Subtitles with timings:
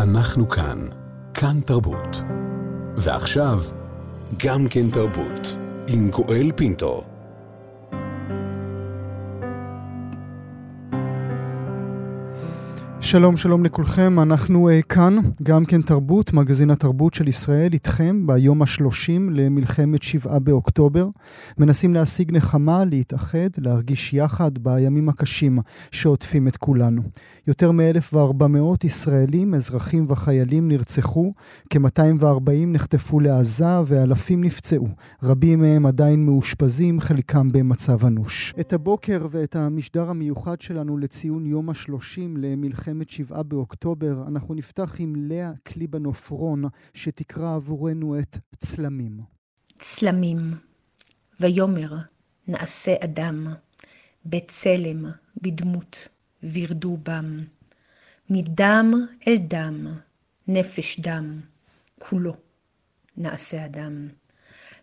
[0.00, 0.78] אנחנו כאן.
[1.34, 2.22] כאן תרבות.
[2.96, 3.62] ועכשיו,
[4.36, 5.56] גם כן תרבות.
[5.88, 7.09] עם גואל פינטו.
[13.10, 18.62] שלום, שלום לכולכם, אנחנו uh, כאן, גם כן תרבות, מגזין התרבות של ישראל, איתכם ביום
[18.62, 21.08] השלושים למלחמת שבעה באוקטובר.
[21.58, 25.58] מנסים להשיג נחמה, להתאחד, להרגיש יחד בימים הקשים
[25.90, 27.02] שעוטפים את כולנו.
[27.46, 31.32] יותר מ-1,400 ישראלים, אזרחים וחיילים נרצחו,
[31.70, 34.88] כ-240 נחטפו לעזה ואלפים נפצעו.
[35.22, 38.54] רבים מהם עדיין מאושפזים, חלקם במצב אנוש.
[38.60, 45.14] את הבוקר ואת המשדר המיוחד שלנו לציון יום השלושים למלחמת שבעה באוקטובר, אנחנו נפתח עם
[45.16, 46.64] לאה קליבנופרון,
[46.94, 49.20] שתקרא עבורנו את צלמים.
[49.78, 50.54] צלמים,
[51.40, 51.96] ויאמר
[52.48, 53.46] נעשה אדם,
[54.26, 55.06] בצלם,
[55.42, 56.08] בדמות.
[56.42, 57.44] וירדו בם.
[58.30, 58.92] מדם
[59.28, 59.86] אל דם,
[60.48, 61.40] נפש דם,
[61.98, 62.34] כולו
[63.16, 64.08] נעשה אדם.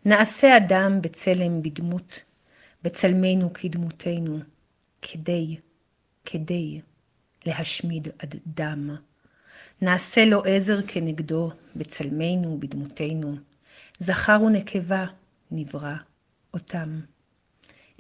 [0.05, 2.23] נעשה אדם בצלם בדמות,
[2.83, 4.39] בצלמנו כדמותנו,
[5.01, 5.57] כדי,
[6.25, 6.81] כדי
[7.47, 8.95] להשמיד עד דם.
[9.81, 13.35] נעשה לו עזר כנגדו, בצלמנו בדמותנו.
[13.99, 15.05] זכר ונקבה
[15.51, 15.95] נברא
[16.53, 17.01] אותם.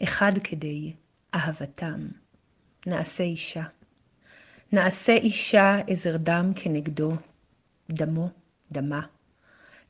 [0.03, 0.93] אחד כדי
[1.35, 2.07] אהבתם.
[2.87, 3.63] נעשה אישה.
[4.71, 7.13] נעשה אישה עזר דם כנגדו,
[7.89, 8.29] דמו,
[8.71, 9.01] דמה.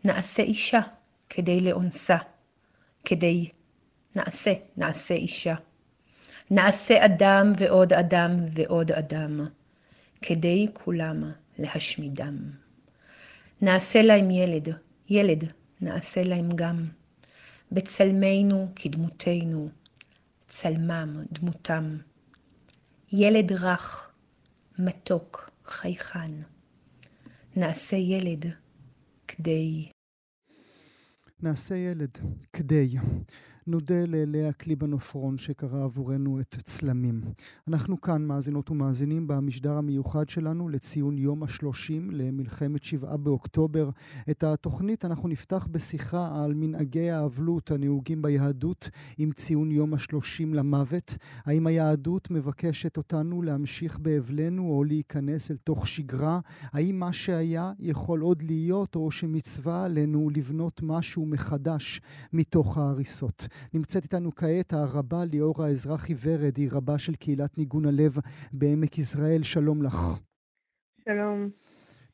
[0.03, 0.81] נעשה אישה
[1.29, 2.17] כדי לאונסה,
[3.05, 3.49] כדי
[4.15, 5.55] נעשה, נעשה אישה.
[6.51, 9.47] נעשה אדם ועוד אדם ועוד אדם,
[10.21, 11.23] כדי כולם
[11.59, 12.37] להשמידם.
[13.61, 14.67] נעשה להם ילד,
[15.09, 15.43] ילד
[15.81, 16.85] נעשה להם גם.
[17.71, 19.69] בצלמנו כדמותנו,
[20.47, 21.97] צלמם, דמותם.
[23.11, 24.11] ילד רך,
[24.79, 26.31] מתוק, חייכן.
[27.55, 28.45] נעשה ילד
[29.27, 29.89] כדי...
[31.43, 32.17] נעשה ילד
[32.53, 32.95] כדי.
[33.67, 37.21] נודה ללאה קליבנופרון שקרא עבורנו את צלמים.
[37.67, 43.89] אנחנו כאן, מאזינות ומאזינים, במשדר המיוחד שלנו לציון יום השלושים למלחמת שבעה באוקטובר.
[44.29, 51.17] את התוכנית אנחנו נפתח בשיחה על מנהגי האבלות הנהוגים ביהדות עם ציון יום השלושים למוות.
[51.45, 56.39] האם היהדות מבקשת אותנו להמשיך באבלנו או להיכנס אל תוך שגרה?
[56.73, 62.01] האם מה שהיה יכול עוד להיות או שמצווה עלינו לבנות משהו מחדש
[62.33, 63.47] מתוך ההריסות?
[63.73, 68.13] נמצאת איתנו כעת הרבה ליאורה האזרחי ורד, היא רבה של קהילת ניגון הלב
[68.53, 69.43] בעמק יזרעאל.
[69.43, 69.97] שלום לך.
[71.05, 71.49] שלום.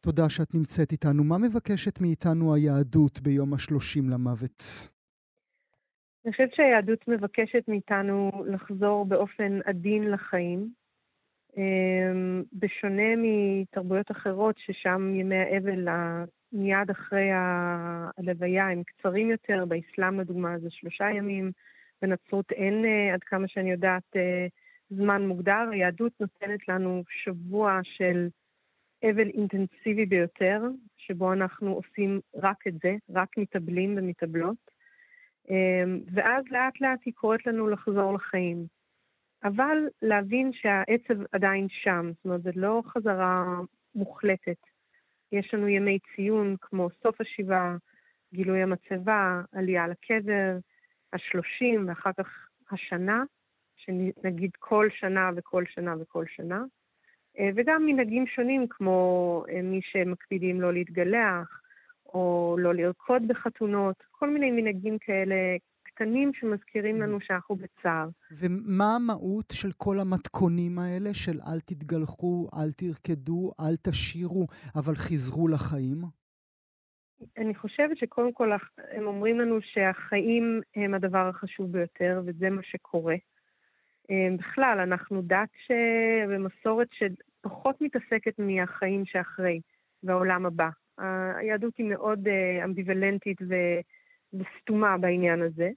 [0.02, 1.24] תודה שאת נמצאת איתנו.
[1.24, 4.64] מה מבקשת מאיתנו היהדות ביום השלושים למוות?
[6.26, 10.70] אני חושבת שהיהדות מבקשת מאיתנו לחזור באופן עדין לחיים.
[11.58, 15.88] אמ, בשונה מתרבויות אחרות, ששם ימי האבל
[16.53, 21.52] מיד אחרי הלוויה הם קצרים יותר, באסלאם לדוגמה זה שלושה ימים,
[22.02, 24.47] בנצרות אין, אה, עד כמה שאני יודעת, אה,
[24.90, 25.69] זמן מוגדר.
[25.72, 28.28] היהדות נותנת לנו שבוע של
[29.03, 30.62] אבל אינטנסיבי ביותר,
[30.97, 34.72] שבו אנחנו עושים רק את זה, רק מתאבלים ומתאבלות.
[35.50, 38.66] אה, ואז לאט לאט היא קוראת לנו לחזור לחיים.
[39.44, 43.59] אבל להבין שהעצב עדיין שם, זאת אומרת, זו לא חזרה
[43.96, 44.73] מוחלטת.
[45.34, 47.76] יש לנו ימי ציון כמו סוף השבעה,
[48.34, 50.58] גילוי המצבה, עלייה לקבר,
[51.14, 53.24] השלושים ואחר כך השנה,
[53.76, 56.64] שנגיד כל שנה וכל שנה וכל שנה,
[57.40, 61.62] אה, וגם מנהגים שונים כמו אה, מי שמקפידים לא להתגלח,
[62.06, 65.36] או לא לרקוד בחתונות, כל מיני מנהגים כאלה
[65.96, 68.09] קטנים שמזכירים לנו שאנחנו בצער.
[68.31, 75.48] ומה המהות של כל המתכונים האלה של אל תתגלחו, אל תרקדו, אל תשירו, אבל חזרו
[75.48, 75.98] לחיים?
[77.38, 78.52] אני חושבת שקודם כל
[78.92, 83.16] הם אומרים לנו שהחיים הם הדבר החשוב ביותר, וזה מה שקורה.
[84.12, 85.72] אה, בכלל, אנחנו דת ש...
[86.30, 89.62] ומסורת שפחות מתעסקת מהחיים שאחרי,
[90.04, 90.69] והעולם הבא.
[91.38, 93.38] היהדות היא מאוד אה, אמביוולנטית.
[94.34, 95.69] וסתומה בעניין הזה.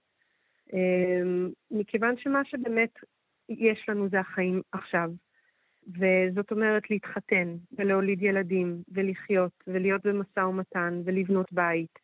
[0.72, 2.90] אמ, מכיוון שמה שבאמת
[3.48, 5.10] יש לנו זה החיים עכשיו.
[5.86, 11.98] וזאת אומרת להתחתן ולהוליד ילדים ולחיות ולהיות במשא ומתן ולבנות בית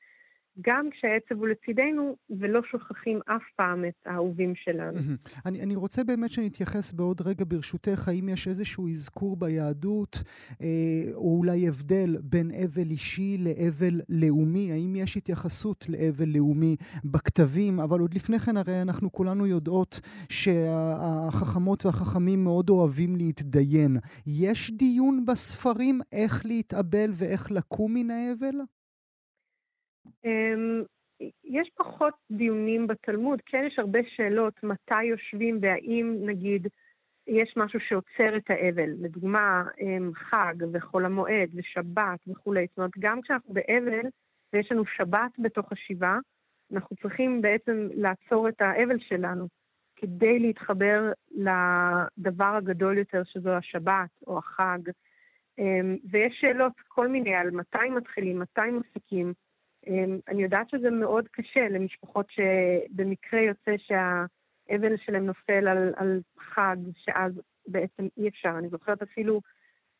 [0.60, 4.98] גם כשהעצב הוא לצידנו, ולא שוכחים אף פעם את האהובים שלנו.
[5.46, 10.22] אני, אני רוצה באמת שנתייחס בעוד רגע, ברשותך, האם יש איזשהו אזכור ביהדות,
[10.62, 10.66] אה,
[11.14, 14.72] או אולי הבדל בין אבל אישי לאבל לאומי?
[14.72, 17.80] האם יש התייחסות לאבל לאומי בכתבים?
[17.80, 23.96] אבל עוד לפני כן, הרי אנחנו כולנו יודעות שהחכמות והחכמים מאוד אוהבים להתדיין.
[24.26, 28.56] יש דיון בספרים איך להתאבל ואיך לקום מן האבל?
[30.24, 30.82] אמ,
[31.44, 36.66] יש פחות דיונים בתלמוד, כן יש הרבה שאלות מתי יושבים והאם נגיד
[37.26, 43.22] יש משהו שעוצר את האבל, לדוגמה אמ, חג וחול המועד ושבת וכולי, זאת אומרת גם
[43.22, 44.06] כשאנחנו באבל
[44.52, 46.18] ויש לנו שבת בתוך השבעה,
[46.72, 49.48] אנחנו צריכים בעצם לעצור את האבל שלנו
[49.96, 54.78] כדי להתחבר לדבר הגדול יותר שזו השבת או החג.
[55.58, 59.32] אמ, ויש שאלות כל מיני על מתי מתחילים, מתי מפסיקים.
[59.86, 66.76] אמ, אני יודעת שזה מאוד קשה למשפחות שבמקרה יוצא שהאבל שלהם נופל על, על חג,
[66.96, 67.32] שאז
[67.66, 68.54] בעצם אי אפשר.
[68.58, 69.40] אני זוכרת אפילו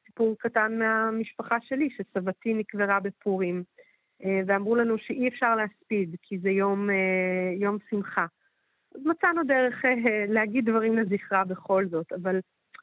[0.07, 3.63] סיפור קטן מהמשפחה שלי, שסבתי נקברה בפורים,
[4.25, 8.27] אה, ואמרו לנו שאי אפשר להספיד, כי זה יום, אה, יום שמחה.
[8.95, 12.41] אז מצאנו דרך אה, להגיד דברים לזכרה בכל זאת, אבל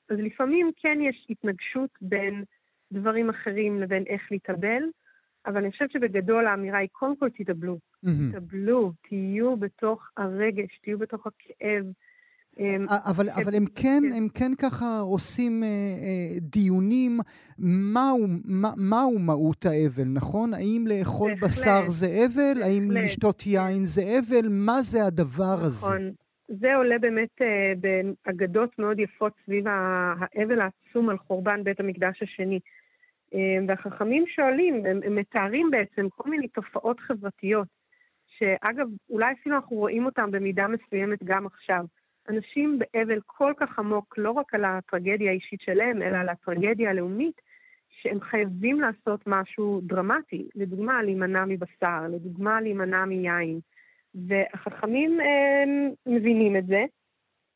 [0.09, 2.43] אז לפעמים כן יש התנגשות בין
[2.91, 4.83] דברים אחרים לבין איך להתאבל,
[5.45, 7.77] אבל אני חושבת שבגדול האמירה היא, קודם כל תתאבלו.
[8.29, 11.85] תתאבלו, תהיו בתוך הרגש, תהיו בתוך הכאב.
[12.59, 17.19] אמ, אבל, אבל הם, כן, כן, הם כן ככה עושים אה, אה, דיונים
[17.93, 20.53] מהו, מה, מהו מהות האבל, נכון?
[20.53, 22.63] האם לאכול בהחלט, בשר זה אבל?
[22.63, 24.47] האם לשתות יין זה אבל?
[24.49, 25.65] מה זה הדבר נכון.
[25.65, 25.87] הזה?
[25.87, 26.11] נכון.
[26.47, 27.73] זה עולה באמת אה,
[28.25, 32.59] באגדות מאוד יפות סביב האבל העצום על חורבן בית המקדש השני.
[33.33, 37.67] אמ, והחכמים שואלים, הם, הם מתארים בעצם כל מיני תופעות חברתיות,
[38.27, 41.85] שאגב, אולי אפילו אנחנו רואים אותם במידה מסוימת גם עכשיו.
[42.29, 47.41] אנשים באבל כל כך עמוק, לא רק על הטרגדיה האישית שלהם, אלא על הטרגדיה הלאומית,
[47.89, 50.49] שהם חייבים לעשות משהו דרמטי.
[50.55, 53.59] לדוגמה, להימנע מבשר, לדוגמה, להימנע מיין.
[54.15, 56.85] והחכמים הם, מבינים את זה.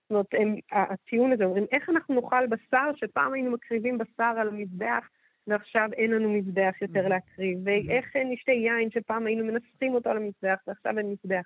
[0.09, 5.09] זאת אומרת, הטיעון הזה, אומרים, איך אנחנו נאכל בשר שפעם היינו מקריבים בשר על המזבח
[5.47, 7.09] ועכשיו אין לנו מזבח יותר mm-hmm.
[7.09, 11.45] להקריב, ואיך נשתה יין שפעם היינו מנסחים אותו על המזבח ועכשיו אין מזבח.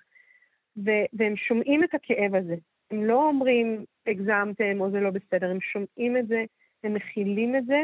[1.12, 2.54] והם שומעים את הכאב הזה.
[2.90, 6.44] הם לא אומרים, הגזמתם או זה לא בסדר, הם שומעים את זה,
[6.84, 7.82] הם מכילים את זה,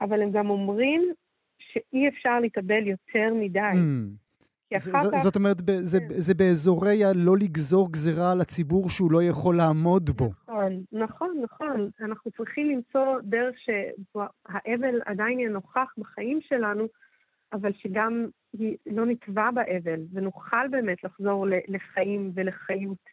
[0.00, 1.12] אבל הם גם אומרים
[1.58, 3.58] שאי אפשר להתאבל יותר מדי.
[3.58, 4.29] Mm.
[4.78, 5.02] זה, כך...
[5.22, 6.06] זאת אומרת, זה, כן.
[6.08, 10.30] זה באזורי הלא לגזור גזירה על הציבור שהוא לא יכול לעמוד בו.
[10.46, 11.90] נכון, נכון, נכון.
[12.00, 16.88] אנחנו צריכים למצוא דרך שהאבל עדיין יהיה נוכח בחיים שלנו,
[17.52, 18.26] אבל שגם
[18.86, 23.04] לא נטבע באבל, ונוכל באמת לחזור לחיים ולחיות,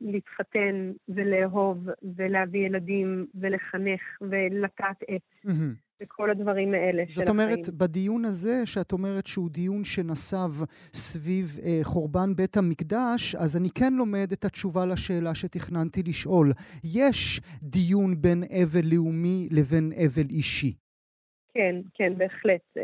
[0.00, 5.22] ולהתחתן ולאהוב ולהביא ילדים ולחנך ולטעת עץ.
[5.46, 5.85] Mm-hmm.
[6.02, 7.26] וכל הדברים האלה של החיים.
[7.26, 13.56] זאת אומרת, בדיון הזה, שאת אומרת שהוא דיון שנסב סביב אה, חורבן בית המקדש, אז
[13.56, 16.52] אני כן לומד את התשובה לשאלה שתכננתי לשאול.
[16.84, 20.72] יש דיון בין אבל לאומי לבין אבל אישי.
[21.54, 22.60] כן, כן, בהחלט.
[22.76, 22.82] אה,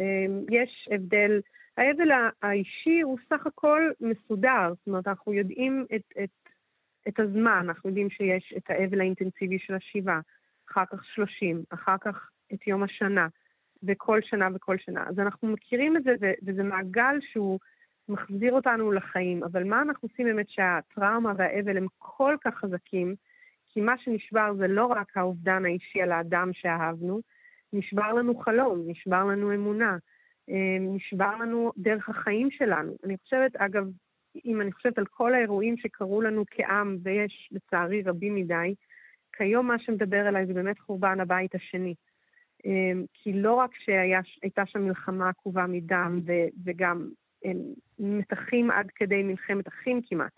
[0.50, 1.41] יש הבדל.
[1.76, 2.11] האבל
[2.43, 6.31] האישי הוא סך הכל מסודר, זאת אומרת, אנחנו יודעים את, את,
[7.09, 10.20] את הזמן, אנחנו יודעים שיש את האבל האינטנסיבי של השבעה,
[10.70, 13.28] אחר כך שלושים, אחר כך את יום השנה,
[13.82, 15.04] וכל שנה וכל שנה.
[15.08, 17.58] אז אנחנו מכירים את זה, וזה מעגל שהוא
[18.08, 19.44] מחזיר אותנו לחיים.
[19.44, 23.14] אבל מה אנחנו עושים באמת שהטראומה והאבל הם כל כך חזקים,
[23.69, 27.20] כי מה שנשבר זה לא רק האובדן האישי על האדם שאהבנו,
[27.72, 29.96] נשבר לנו חלום, נשבר לנו אמונה,
[30.50, 32.97] אה, נשבר לנו דרך החיים שלנו.
[33.04, 33.87] אני חושבת, אגב,
[34.44, 38.75] אם אני חושבת על כל האירועים שקרו לנו כעם, ויש לצערי רבים מדי,
[39.32, 41.94] כיום מה שמדבר אליי זה באמת חורבן הבית השני.
[42.64, 46.21] אמ, כי לא רק שהייתה שם מלחמה עקובה מדם
[46.64, 47.09] וגם
[47.99, 50.33] מתחים עד כדי מלחמת אחים כמעט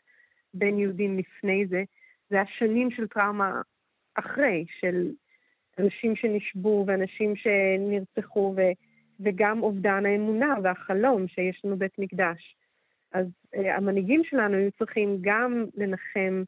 [0.55, 1.83] בין יהודים לפני זה,
[2.31, 3.63] זה היה שנים של טראומה
[4.15, 5.11] אחרי, של
[5.79, 8.61] אנשים שנשבו ואנשים שנרצחו ו,
[9.21, 12.57] וגם אובדן האמונה והחלום שיש לנו בית מקדש.
[13.13, 16.43] אז uh, המנהיגים שלנו היו צריכים גם לנחם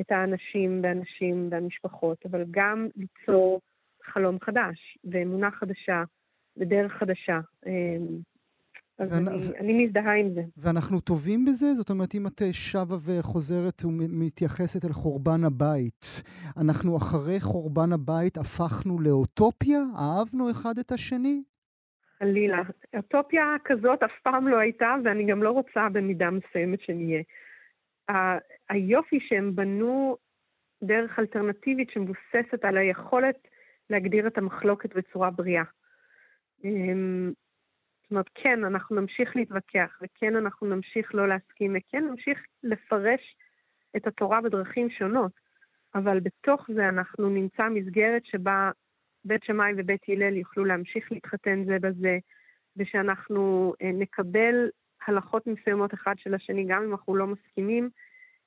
[0.00, 3.60] את האנשים והנשים והמשפחות, אבל גם ליצור
[4.06, 6.02] חלום חדש, ואמונה חדשה,
[6.56, 7.40] ודרך חדשה.
[7.66, 8.06] אמ,
[8.98, 9.28] אז ואנ...
[9.28, 9.56] אני, ו...
[9.60, 10.42] אני מזדהה עם זה.
[10.56, 11.74] ואנחנו טובים בזה?
[11.74, 16.22] זאת אומרת, אם את שבה וחוזרת ומתייחסת אל חורבן הבית,
[16.62, 19.80] אנחנו אחרי חורבן הבית הפכנו לאוטופיה?
[19.98, 21.42] אהבנו אחד את השני?
[22.18, 22.62] חלילה.
[22.96, 27.22] אוטופיה כזאת אף פעם לא הייתה, ואני גם לא רוצה במידה מסוימת שנהיה.
[28.68, 30.16] היופי שהם בנו
[30.82, 33.48] דרך אלטרנטיבית שמבוססת על היכולת
[33.90, 35.64] להגדיר את המחלוקת בצורה בריאה.
[36.64, 37.32] אמ,
[38.02, 43.36] זאת אומרת, כן, אנחנו נמשיך להתווכח, וכן, אנחנו נמשיך לא להסכים, וכן, נמשיך לפרש
[43.96, 45.32] את התורה בדרכים שונות,
[45.94, 48.70] אבל בתוך זה אנחנו נמצא מסגרת שבה
[49.24, 52.18] בית שמאי ובית הלל יוכלו להמשיך להתחתן זה בזה,
[52.76, 54.68] ושאנחנו אה, נקבל
[55.06, 57.90] הלכות מסוימות אחד של השני, גם אם אנחנו לא מסכימים,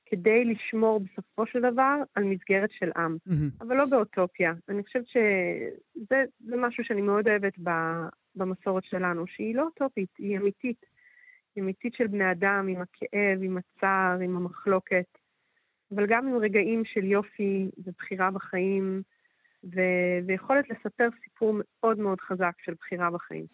[0.09, 3.63] כדי לשמור בסופו של דבר על מסגרת של עם, mm-hmm.
[3.63, 4.53] אבל לא באוטופיה.
[4.69, 7.53] אני חושבת שזה משהו שאני מאוד אוהבת
[8.35, 10.85] במסורת שלנו, שהיא לא אוטופית, היא אמיתית.
[11.55, 15.05] היא אמיתית של בני אדם, עם הכאב, עם הצער, עם המחלוקת,
[15.95, 19.01] אבל גם עם רגעים של יופי ובחירה בחיים,
[19.63, 23.45] ו- ויכולת לספר סיפור מאוד מאוד חזק של בחירה בחיים.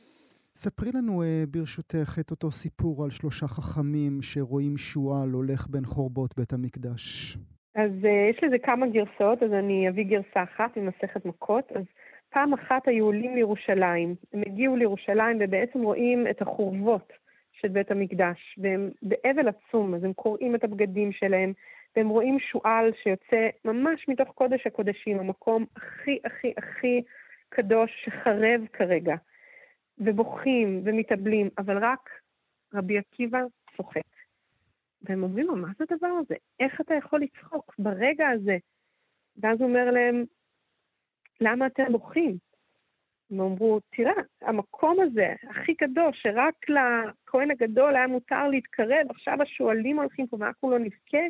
[0.58, 6.36] ספרי לנו אה, ברשותך את אותו סיפור על שלושה חכמים שרואים שועל הולך בין חורבות
[6.38, 7.38] בית המקדש.
[7.76, 11.72] אז uh, יש לזה כמה גרסאות, אז אני אביא גרסה אחת ממסכת מכות.
[11.72, 11.84] אז
[12.30, 14.16] פעם אחת היו עולים לירושלים.
[14.34, 17.14] הם הגיעו לירושלים ובעצם רואים את החורבות
[17.54, 21.54] של בית המקדש, והם באבל עצום, אז הם קוראים את הבגדים שלהם,
[21.96, 27.02] והם רואים שועל שיוצא ממש מתוך קודש הקודשים, המקום הכי הכי הכי
[27.50, 29.16] קדוש שחרב כרגע.
[29.98, 32.10] ובוכים ומתאבלים, אבל רק
[32.74, 33.40] רבי עקיבא
[33.78, 34.02] צוחק.
[35.02, 36.36] והם אומרים לו, מה זה הדבר הזה?
[36.60, 38.58] איך אתה יכול לצחוק ברגע הזה?
[39.38, 40.24] ואז הוא אומר להם,
[41.42, 42.38] למה אתם בוכים?
[43.32, 50.00] הם אמרו, תראה, המקום הזה, הכי קדוש, שרק לכהן הגדול היה מותר להתקרב, עכשיו השועלים
[50.00, 51.26] הולכים פה ואנחנו לא נבכה.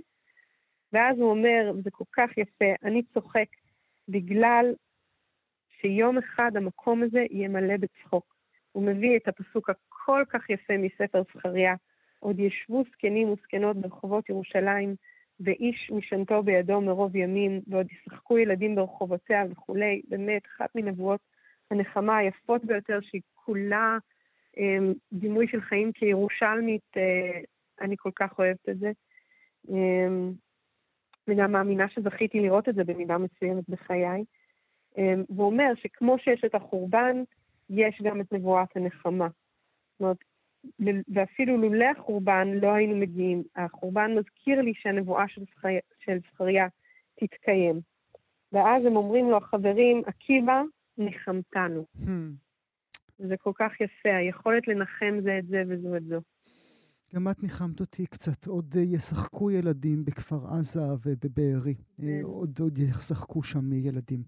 [0.94, 3.48] ואז הוא אומר, וזה כל כך יפה, אני צוחק
[4.10, 4.74] בגלל
[5.82, 8.35] שיום אחד המקום הזה יהיה מלא בצחוק.
[8.76, 11.76] הוא מביא את הפסוק הכל כך יפה מספר זכריה,
[12.20, 14.96] עוד ישבו זקנים וזקנות ברחובות ירושלים,
[15.40, 20.02] ואיש משענתו בידו מרוב ימים, ועוד ישחקו ילדים ברחובותיה וכולי.
[20.08, 21.20] באמת, אחת מנבואות
[21.72, 23.98] הנחמה היפות ביותר, שהיא כולה
[24.58, 24.78] אה,
[25.14, 27.40] דימוי של חיים כירושלמית, אה,
[27.82, 28.92] אני כל כך אוהבת את זה.
[29.70, 30.08] אה,
[31.28, 34.24] וגם מאמינה שזכיתי לראות את זה במידה מסוימת בחיי.
[34.98, 37.24] אה, והוא אומר שכמו שיש את החורבן,
[37.70, 39.28] יש גם את נבואת הנחמה.
[39.28, 40.18] זאת אומרת,
[41.08, 43.44] ואפילו לולא החורבן לא היינו מגיעים.
[43.56, 46.68] החורבן מזכיר לי שהנבואה של, זכריה, של זכריה
[47.20, 47.80] תתקיים.
[48.52, 50.62] ואז הם אומרים לו, החברים, עקיבא,
[50.98, 51.86] ניחמתנו.
[51.98, 52.10] Hmm.
[53.18, 56.22] זה כל כך יפה, היכולת לנחם זה את זה וזו את זו.
[57.14, 58.48] גם את ניחמת אותי קצת.
[58.48, 61.74] עוד אה, ישחקו ילדים בכפר עזה ובבארי.
[61.74, 62.22] אה, כן.
[62.24, 64.24] עוד, עוד ישחקו שם ילדים.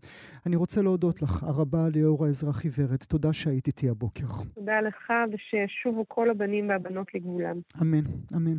[0.45, 3.03] אני רוצה להודות לך, הרבה ליאור האזרח עיוורת.
[3.03, 4.25] תודה שהיית איתי הבוקר.
[4.55, 7.55] תודה לך, ושישובו כל הבנים והבנות לגבולם.
[7.81, 8.03] אמן,
[8.35, 8.57] אמן.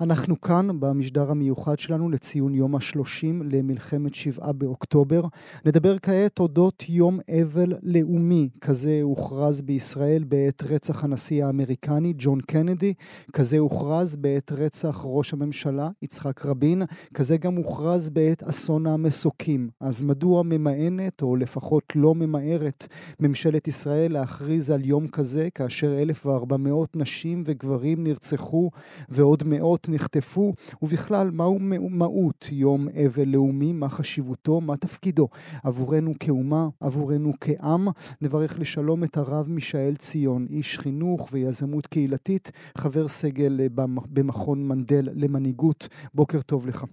[0.00, 5.22] אנחנו כאן במשדר המיוחד שלנו לציון יום השלושים למלחמת שבעה באוקטובר.
[5.66, 8.48] נדבר כעת אודות יום אבל לאומי.
[8.60, 12.94] כזה הוכרז בישראל בעת רצח הנשיא האמריקני ג'ון קנדי.
[13.40, 16.82] כזה הוכרז בעת רצח ראש הממשלה יצחק רבין,
[17.14, 19.70] כזה גם הוכרז בעת אסון המסוקים.
[19.80, 22.86] אז מדוע ממאנת, או לפחות לא ממהרת,
[23.20, 28.70] ממשלת ישראל להכריז על יום כזה, כאשר 1,400 נשים וגברים נרצחו
[29.08, 30.52] ועוד מאות נחטפו?
[30.82, 31.58] ובכלל, מהו
[31.90, 33.72] מהות יום אבל לאומי?
[33.72, 34.60] מה חשיבותו?
[34.60, 35.28] מה תפקידו?
[35.62, 37.88] עבורנו כאומה, עבורנו כעם.
[38.22, 43.66] נברך לשלום את הרב מישאל ציון, איש חינוך ויזמות קהילתית, חבר סגל סגל אה,
[44.14, 45.88] במכון מנדל למנהיגות.
[46.14, 46.84] בוקר טוב לך.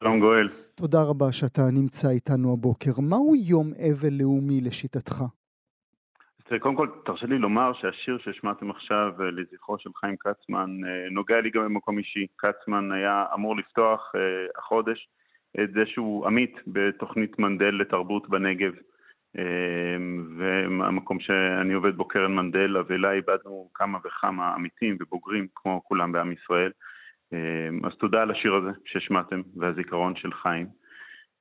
[0.00, 0.46] שלום גואל.
[0.74, 2.90] תודה רבה שאתה נמצא איתנו הבוקר.
[3.10, 5.24] מהו יום אבל לאומי לשיטתך?
[6.60, 11.40] קודם כל, תרשה לי לומר שהשיר שהשמעתם עכשיו אה, לזכרו של חיים כצמן אה, נוגע
[11.40, 12.26] לי גם במקום אישי.
[12.38, 14.12] כצמן היה אמור לפתוח
[14.58, 15.08] החודש
[15.64, 18.72] את זה שהוא עמית בתוכנית מנדל לתרבות בנגב.
[19.38, 26.12] אמ, והמקום שאני עובד בו, קרן מנדלה, ואלה איבדנו כמה וכמה עמיתים ובוגרים, כמו כולם
[26.12, 26.70] בעם ישראל.
[27.32, 30.66] אמ, אז תודה על השיר הזה שהשמעתם, והזיכרון של חיים.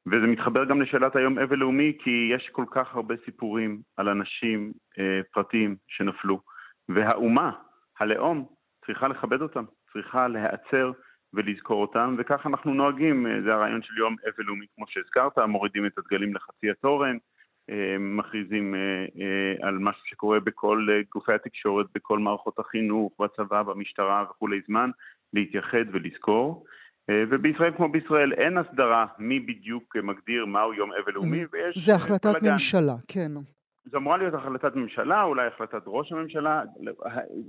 [0.08, 4.74] וזה מתחבר גם לשאלת היום אבל לאומי, כי יש כל כך הרבה סיפורים על אנשים
[5.00, 6.42] אה, פרטיים שנפלו,
[6.90, 7.52] והאומה,
[8.00, 8.46] הלאום,
[8.86, 10.92] צריכה לכבד אותם, צריכה להיעצר
[11.34, 15.86] ולזכור אותם, וכך אנחנו נוהגים, אה, זה הרעיון של יום אבל לאומי, כמו שהזכרת, מורידים
[15.86, 17.18] את הדגלים לחצי התורן,
[18.00, 18.80] מכריזים אה,
[19.22, 24.90] אה, על משהו שקורה בכל גופי התקשורת, בכל מערכות החינוך, בצבא, במשטרה וכולי זמן,
[25.34, 26.66] להתייחד ולזכור.
[27.30, 31.78] ובישראל כמו בישראל אין הסדרה מי בדיוק מגדיר מהו יום אבל לאומי, ויש...
[31.78, 32.52] זה החלטת בלגן.
[32.52, 33.32] ממשלה, כן.
[33.92, 36.62] זו אמורה להיות החלטת ממשלה, אולי החלטת ראש הממשלה.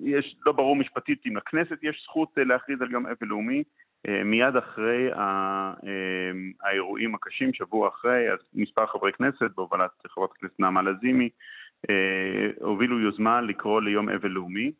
[0.03, 3.63] יש, לא ברור משפטית אם לכנסת יש זכות להכריז על יום אבל לאומי.
[4.25, 5.11] מיד אחרי
[6.63, 11.29] האירועים הקשים, שבוע אחרי, אז מספר חברי כנסת, בהובלת חברת הכנסת נעמה לזימי,
[12.61, 14.73] הובילו יוזמה לקרוא ליום אבל לאומי.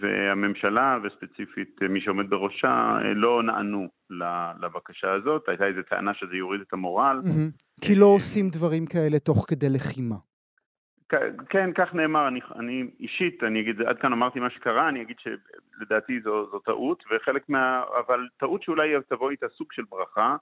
[0.00, 3.88] והממשלה, וספציפית מי שעומד בראשה, לא נענו
[4.60, 5.48] לבקשה הזאת.
[5.48, 7.20] הייתה איזו טענה שזה יוריד את המורל.
[7.80, 10.14] כי לא עושים דברים כאלה תוך כדי לחימה.
[11.48, 12.28] כן, כך נאמר.
[12.28, 16.58] אני, אני אישית, אני אגיד, עד כאן אמרתי מה שקרה, אני אגיד שלדעתי זו, זו
[16.58, 17.82] טעות, וחלק מה...
[17.98, 20.36] אבל טעות שאולי תבוא איתה סוג של ברכה.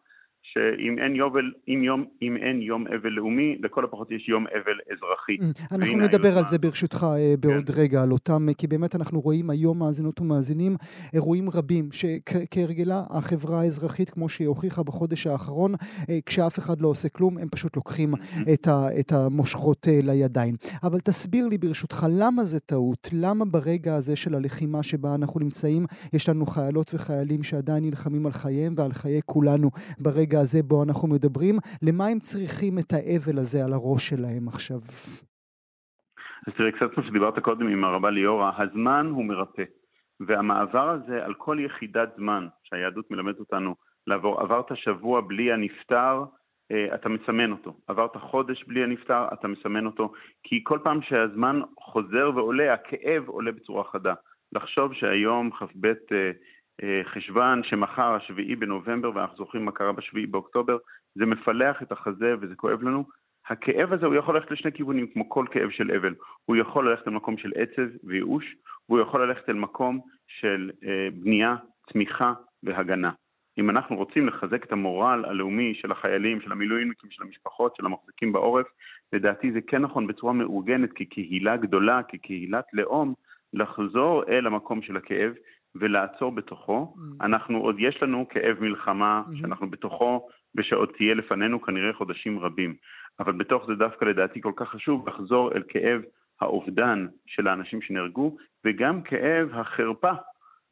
[0.52, 4.78] שאם אין, יובל, אם יום, אם אין יום אבל לאומי, לכל הפחות יש יום אבל
[4.92, 5.36] אזרחי.
[5.36, 7.80] Mm, אנחנו נדבר על זה ברשותך אה, בעוד כן.
[7.82, 10.76] רגע, על אותם, כי באמת אנחנו רואים היום מאזינות ומאזינים
[11.14, 15.74] אירועים רבים, שכהרגלה החברה האזרחית, כמו שהיא הוכיחה בחודש האחרון,
[16.10, 18.52] אה, כשאף אחד לא עושה כלום, הם פשוט לוקחים mm-hmm.
[18.52, 20.54] את, ה, את המושכות אה, לידיים.
[20.82, 23.08] אבל תסביר לי ברשותך, למה זה טעות?
[23.12, 28.32] למה ברגע הזה של הלחימה שבה אנחנו נמצאים, יש לנו חיילות וחיילים שעדיין נלחמים על
[28.32, 33.38] חייהם ועל חיי כולנו ברגע הרגע הזה בו אנחנו מדברים, למה הם צריכים את האבל
[33.38, 34.80] הזה על הראש שלהם עכשיו?
[36.46, 39.64] אז תראה, קצת כמו שדיברת קודם עם הרבה ליאורה, הזמן הוא מרפא.
[40.20, 43.74] והמעבר הזה על כל יחידת זמן שהיהדות מלמדת אותנו
[44.06, 46.24] לעבור, עברת שבוע בלי הנפטר,
[46.72, 47.76] אה, אתה מסמן אותו.
[47.86, 50.12] עברת חודש בלי הנפטר, אתה מסמן אותו.
[50.42, 54.14] כי כל פעם שהזמן חוזר ועולה, הכאב עולה בצורה חדה.
[54.52, 56.30] לחשוב שהיום כ"ב אה,
[57.04, 60.76] חשוון שמחר, השביעי בנובמבר, ואנחנו זוכרים מה קרה בשביעי באוקטובר,
[61.14, 63.04] זה מפלח את החזה וזה כואב לנו.
[63.48, 66.14] הכאב הזה הוא יכול ללכת לשני כיוונים, כמו כל כאב של אבל.
[66.44, 68.56] הוא יכול ללכת למקום של עצב וייאוש,
[68.88, 71.56] והוא יכול ללכת אל מקום של אה, בנייה,
[71.92, 72.32] צמיחה
[72.62, 73.10] והגנה.
[73.58, 78.32] אם אנחנו רוצים לחזק את המורל הלאומי של החיילים, של המילואימניקים, של המשפחות, של המחזיקים
[78.32, 78.66] בעורף,
[79.12, 83.14] לדעתי זה כן נכון בצורה מאורגנת כקהילה גדולה, כקהילת לאום,
[83.52, 85.32] לחזור אל המקום של הכאב
[85.80, 86.94] ולעצור בתוכו.
[86.96, 87.24] Mm.
[87.24, 89.40] אנחנו, עוד יש לנו כאב מלחמה mm-hmm.
[89.40, 92.74] שאנחנו בתוכו ושעוד תהיה לפנינו כנראה חודשים רבים.
[93.20, 96.02] אבל בתוך זה דווקא לדעתי כל כך חשוב לחזור אל כאב
[96.40, 100.12] האובדן של האנשים שנהרגו, וגם כאב החרפה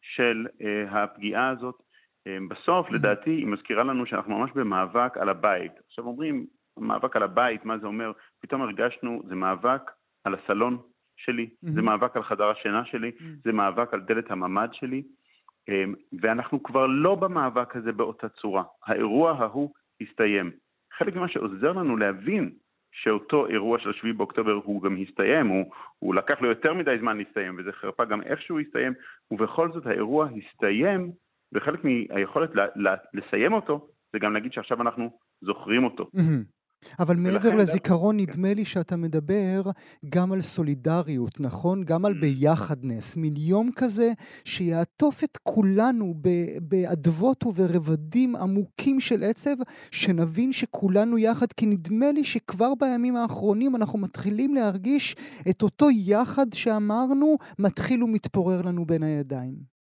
[0.03, 1.75] של uh, הפגיעה הזאת.
[1.79, 2.95] Uh, בסוף, mm-hmm.
[2.95, 5.73] לדעתי, היא מזכירה לנו שאנחנו ממש במאבק על הבית.
[5.87, 6.47] עכשיו אומרים,
[6.79, 8.13] מאבק על הבית, מה זה אומר?
[8.41, 9.91] פתאום הרגשנו, זה מאבק
[10.25, 10.79] על הסלון
[11.17, 11.71] שלי, mm-hmm.
[11.71, 13.45] זה מאבק על חדר השינה שלי, mm-hmm.
[13.45, 15.03] זה מאבק על דלת הממ"ד שלי,
[15.69, 18.63] אמ, ואנחנו כבר לא במאבק הזה באותה צורה.
[18.87, 20.51] האירוע ההוא הסתיים.
[20.99, 22.51] חלק ממה שעוזר לנו להבין
[22.93, 27.19] שאותו אירוע של 7 באוקטובר הוא גם הסתיים, הוא, הוא לקח לו יותר מדי זמן
[27.19, 28.93] להסתיים, וזה חרפה גם איך שהוא הסתיים,
[29.31, 31.13] ובכל זאת האירוע הסתיים,
[31.53, 32.51] וחלק מהיכולת
[33.15, 36.11] לסיים אותו, זה גם להגיד שעכשיו אנחנו זוכרים אותו.
[36.17, 36.56] Mm-hmm.
[36.99, 39.63] אבל מעבר לזיכרון, נדמה לי שאתה מדבר
[40.09, 41.85] גם על סולידריות, נכון?
[41.85, 42.21] גם על mm.
[42.21, 44.13] ביחדנס, מין יום כזה
[44.45, 46.15] שיעטוף את כולנו
[46.61, 49.57] באדוות וברבדים עמוקים של עצב,
[49.91, 55.17] שנבין שכולנו יחד, כי נדמה לי שכבר בימים האחרונים אנחנו מתחילים להרגיש
[55.51, 59.77] את אותו יחד שאמרנו, מתחיל ומתפורר לנו בין הידיים.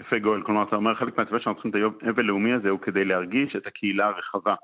[0.00, 2.80] יפה גואל, כלומר אתה אומר חלק מהצבא שאנחנו צריכים את היום אבל לאומי הזה הוא
[2.80, 4.54] כדי להרגיש את הקהילה הרחבה.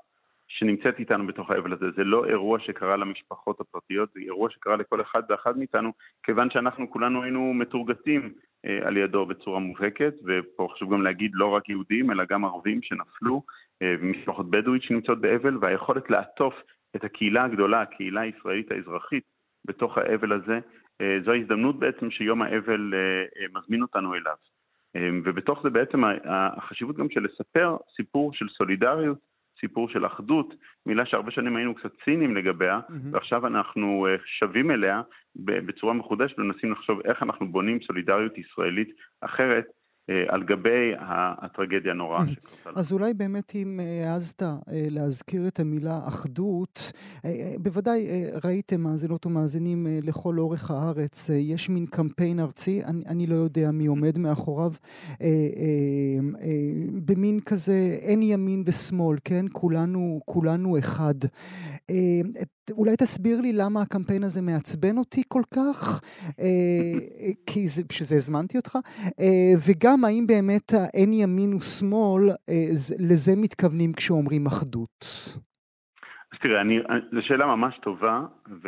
[0.47, 1.85] שנמצאת איתנו בתוך האבל הזה.
[1.95, 6.89] זה לא אירוע שקרה למשפחות הפרטיות, זה אירוע שקרה לכל אחד ואחד מאיתנו, כיוון שאנחנו
[6.89, 8.33] כולנו היינו מתורגתים
[8.65, 12.81] אה, על ידו בצורה מובהקת, ופה חשוב גם להגיד לא רק יהודים, אלא גם ערבים
[12.81, 13.43] שנפלו,
[13.81, 16.53] אה, ומשפחות בדואית שנמצאות באבל, והיכולת לעטוף
[16.95, 19.23] את הקהילה הגדולה, הקהילה הישראלית האזרחית,
[19.65, 20.59] בתוך האבל הזה,
[21.01, 22.99] אה, זו ההזדמנות בעצם שיום האבל אה,
[23.41, 24.35] אה, מזמין אותנו אליו.
[24.95, 29.17] אה, ובתוך זה בעצם החשיבות גם של לספר סיפור של סולידריות
[29.61, 30.53] סיפור של אחדות,
[30.85, 32.93] מילה שהרבה שנים היינו קצת ציניים לגביה, mm-hmm.
[33.11, 35.01] ועכשיו אנחנו אה, שבים אליה
[35.35, 38.89] בצורה מחודשת ומנסים לחשוב איך אנחנו בונים סולידריות ישראלית
[39.21, 39.65] אחרת
[40.27, 40.91] על גבי
[41.41, 46.91] הטרגדיה הנוראה שקרתה אז אולי באמת אם אה, העזת אה, להזכיר את המילה אחדות,
[47.59, 48.07] בוודאי
[48.43, 53.85] ראיתם מאזינות ומאזינים לכל אורך הארץ, יש מין קמפיין ארצי, אני, אני לא יודע מי
[53.85, 54.71] עומד מאחוריו,
[57.05, 59.45] במין כזה אין ימין ושמאל, כן?
[59.51, 61.15] כולנו, כולנו אחד.
[62.71, 66.01] אולי תסביר לי למה הקמפיין הזה מעצבן אותי כל כך,
[66.39, 68.75] אה, כי זה, שזה הזמנתי אותך,
[69.19, 72.67] אה, וגם האם באמת אין ימין ושמאל, אה,
[73.09, 74.99] לזה מתכוונים כשאומרים אחדות.
[76.33, 76.79] אז תראה, אני,
[77.11, 78.21] זו שאלה ממש טובה,
[78.63, 78.67] ו,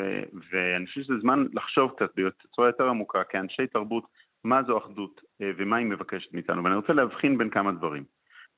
[0.51, 4.03] ואני חושב שזה זמן לחשוב קצת בצורה יותר עמוקה, כאנשי תרבות,
[4.43, 5.21] מה זו אחדות
[5.57, 8.03] ומה היא מבקשת מאיתנו, ואני רוצה להבחין בין כמה דברים.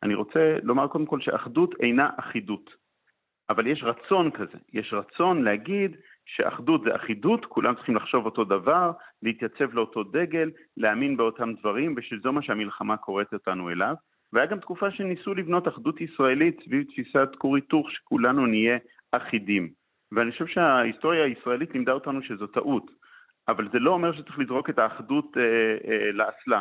[0.03, 2.80] אני רוצה לומר קודם כל שאחדות אינה אחידות.
[3.51, 8.91] אבל יש רצון כזה, יש רצון להגיד שאחדות זה אחידות, כולם צריכים לחשוב אותו דבר,
[9.23, 13.95] להתייצב לאותו דגל, להאמין באותם דברים, ושזו מה שהמלחמה קוראת אותנו אליו.
[14.33, 18.77] והיה גם תקופה שניסו לבנות אחדות ישראלית סביב תפיסת כור היתוך, שכולנו נהיה
[19.11, 19.69] אחידים.
[20.11, 22.91] ואני חושב שההיסטוריה הישראלית לימדה אותנו שזו טעות,
[23.47, 25.43] אבל זה לא אומר שצריך לזרוק את האחדות אה,
[25.91, 26.59] אה, לאסלה.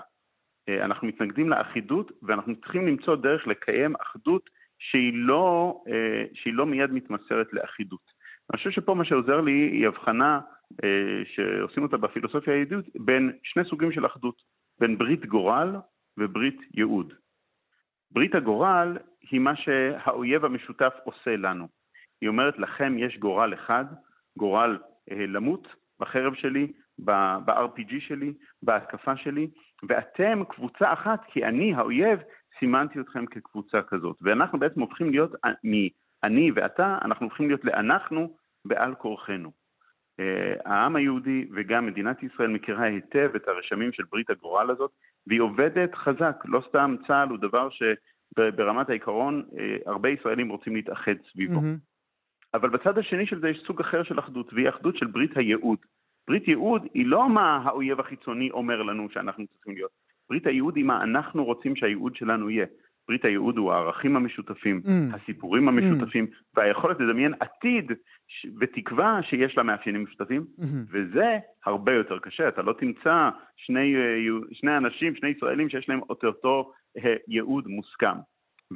[0.68, 4.50] אה, אנחנו מתנגדים לאחידות, ואנחנו צריכים למצוא דרך לקיים אחדות
[4.80, 8.20] שהיא לא, אה, שהיא לא מיד מתמסרת לאחידות.
[8.50, 10.40] אני חושב שפה מה שעוזר לי היא הבחנה
[10.84, 14.42] אה, שעושים אותה בפילוסופיה היהודית בין שני סוגים של אחדות,
[14.80, 15.76] בין ברית גורל
[16.18, 17.14] וברית ייעוד.
[18.10, 18.98] ברית הגורל
[19.30, 21.68] היא מה שהאויב המשותף עושה לנו.
[22.20, 23.84] היא אומרת לכם יש גורל אחד,
[24.38, 24.78] גורל
[25.10, 25.68] אה, למות
[26.00, 29.50] בחרב שלי, ב-RPG שלי, בהתקפה שלי,
[29.88, 32.20] ואתם קבוצה אחת, כי אני, האויב,
[32.60, 34.16] סימנתי אתכם כקבוצה כזאת.
[34.20, 35.32] ואנחנו בעצם הופכים להיות,
[35.64, 39.50] מ"אני" ו"אתה", אנחנו הופכים להיות ל"אנחנו" בעל כורחנו.
[40.20, 44.90] אה, העם היהודי וגם מדינת ישראל מכירה היטב את הרשמים של ברית הגורל הזאת,
[45.26, 46.36] והיא עובדת חזק.
[46.44, 51.60] לא סתם צה"ל הוא דבר שברמת העיקרון אה, הרבה ישראלים רוצים להתאחד סביבו.
[51.60, 51.90] Mm-hmm.
[52.54, 55.78] אבל בצד השני של זה יש סוג אחר של אחדות, והיא אחדות של ברית הייעוד.
[56.28, 59.90] ברית ייעוד היא לא מה האויב החיצוני אומר לנו שאנחנו צריכים להיות.
[60.30, 62.66] ברית הייעוד היא מה אנחנו רוצים שהייעוד שלנו יהיה.
[63.08, 65.16] ברית הייעוד הוא הערכים המשותפים, mm.
[65.16, 65.68] הסיפורים.
[65.68, 66.56] המשותפים, mm.
[66.56, 67.92] והיכולת לדמיין עתיד
[68.28, 68.46] ש...
[68.60, 70.64] ותקווה שיש לה מאפיינים משותפים, mm-hmm.
[70.90, 72.48] וזה הרבה יותר קשה.
[72.48, 74.16] אתה לא תמצא שני, אה,
[74.52, 78.18] שני אנשים, שני ישראלים שיש להם אותו אה, ייעוד מוסכם.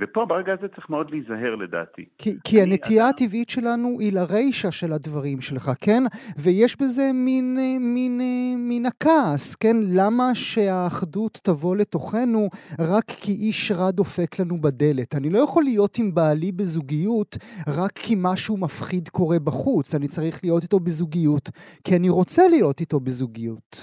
[0.01, 2.05] ופה ברגע הזה צריך מאוד להיזהר לדעתי.
[2.19, 3.15] כי, כי הנטייה אדם...
[3.15, 6.03] הטבעית שלנו היא לרישה של הדברים שלך, כן?
[6.39, 8.21] ויש בזה מין, מין,
[8.57, 9.77] מין הכעס, כן?
[9.83, 15.15] למה שהאחדות תבוא לתוכנו רק כי איש רע דופק לנו בדלת?
[15.15, 17.37] אני לא יכול להיות עם בעלי בזוגיות
[17.69, 19.95] רק כי משהו מפחיד קורה בחוץ.
[19.95, 21.51] אני צריך להיות איתו בזוגיות
[21.85, 23.77] כי אני רוצה להיות איתו בזוגיות.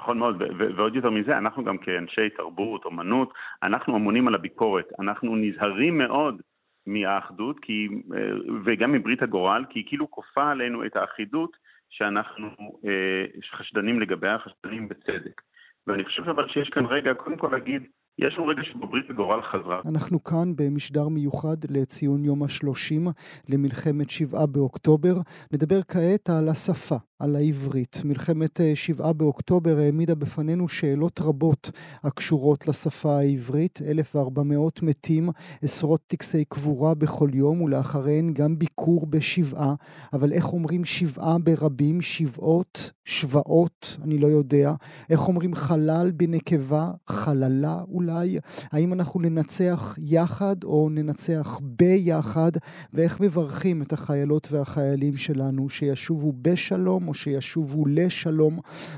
[0.00, 0.42] נכון מאוד,
[0.76, 3.32] ועוד יותר מזה, אנחנו גם כאנשי תרבות, אומנות,
[3.62, 4.88] אנחנו אמונים על הביקורת.
[4.98, 6.42] אנחנו נזהרים מאוד
[6.86, 8.18] מהאחדות, כי, אה,
[8.64, 11.56] וגם מברית הגורל, כי היא כאילו כופה עלינו את האחידות
[11.90, 12.48] שאנחנו
[12.86, 13.24] אה,
[13.58, 15.40] חשדנים לגביה, חשדנים בצדק.
[15.86, 17.82] ואני חושב אבל שיש כאן רגע, קודם כל להגיד,
[18.18, 19.80] יש לנו רגע שבו ברית הגורל חזרה.
[19.94, 23.02] אנחנו כאן במשדר מיוחד לציון יום השלושים
[23.48, 25.14] למלחמת שבעה באוקטובר.
[25.52, 27.09] נדבר כעת על השפה.
[27.20, 28.02] על העברית.
[28.04, 31.70] מלחמת אה, שבעה באוקטובר העמידה בפנינו שאלות רבות
[32.04, 33.80] הקשורות לשפה העברית.
[33.86, 35.30] 1,400 מתים,
[35.62, 39.74] עשרות טקסי קבורה בכל יום, ולאחריהן גם ביקור בשבעה.
[40.12, 42.00] אבל איך אומרים שבעה ברבים?
[42.00, 42.90] שבעות?
[43.04, 43.96] שבעות?
[44.04, 44.72] אני לא יודע.
[45.10, 46.90] איך אומרים חלל בנקבה?
[47.06, 48.38] חללה אולי?
[48.72, 52.50] האם אנחנו ננצח יחד או ננצח ביחד?
[52.92, 58.54] ואיך מברכים את החיילות והחיילים שלנו שישובו בשלום או שישובו לשלום.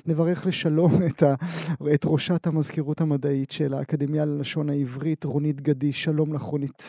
[0.06, 1.34] נברך לשלום את, ה,
[1.94, 5.92] את ראשת המזכירות המדעית של האקדמיה ללשון העברית, רונית גדי.
[5.92, 6.82] שלום לך, רונית.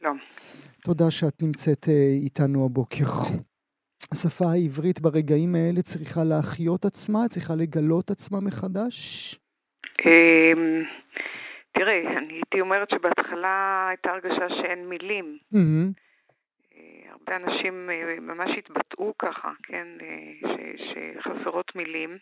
[0.00, 0.18] שלום.
[0.84, 3.10] תודה שאת נמצאת אה, איתנו הבוקר.
[4.12, 8.96] השפה העברית ברגעים האלה צריכה להחיות עצמה, צריכה לגלות עצמה מחדש?
[10.06, 10.82] אמ,
[11.74, 15.38] תראה, אני הייתי אומרת שבהתחלה הייתה הרגשה שאין מילים.
[15.54, 16.05] Mm-hmm.
[17.28, 22.18] הרבה אנשים אה, ממש התבטאו ככה, כן, אה, ש, שחסרות מילים.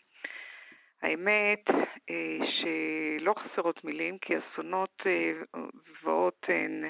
[1.01, 1.63] האמת
[2.09, 5.03] אה, שלא חסרות מילים, כי אסונות
[6.01, 6.83] זוועות הן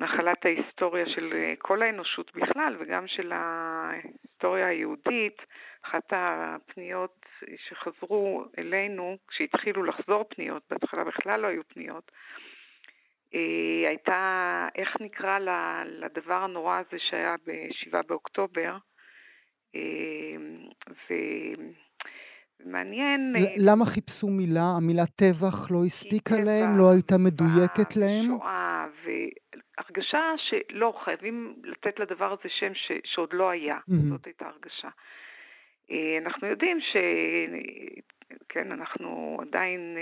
[0.00, 5.42] נחלת ההיסטוריה של כל האנושות בכלל, וגם של ההיסטוריה היהודית.
[5.84, 7.26] אחת הפניות
[7.68, 12.12] שחזרו אלינו, כשהתחילו לחזור פניות, בהתחלה בכלל לא היו פניות,
[13.88, 15.38] הייתה, איך נקרא
[15.86, 18.76] לדבר הנורא הזה שהיה ב-7 באוקטובר,
[19.74, 19.80] אה,
[22.64, 23.36] ומעניין...
[23.36, 24.62] אה, למה חיפשו מילה?
[24.76, 26.78] המילה טבח לא הספיקה להם?
[26.78, 28.26] לא הייתה מדויקת להם?
[28.26, 33.78] שואה, והרגשה שלא, חייבים לתת לדבר הזה שם ש, שעוד לא היה.
[33.86, 34.88] זאת הייתה הרגשה.
[36.24, 36.96] אנחנו יודעים ש...
[38.48, 39.96] כן, אנחנו עדיין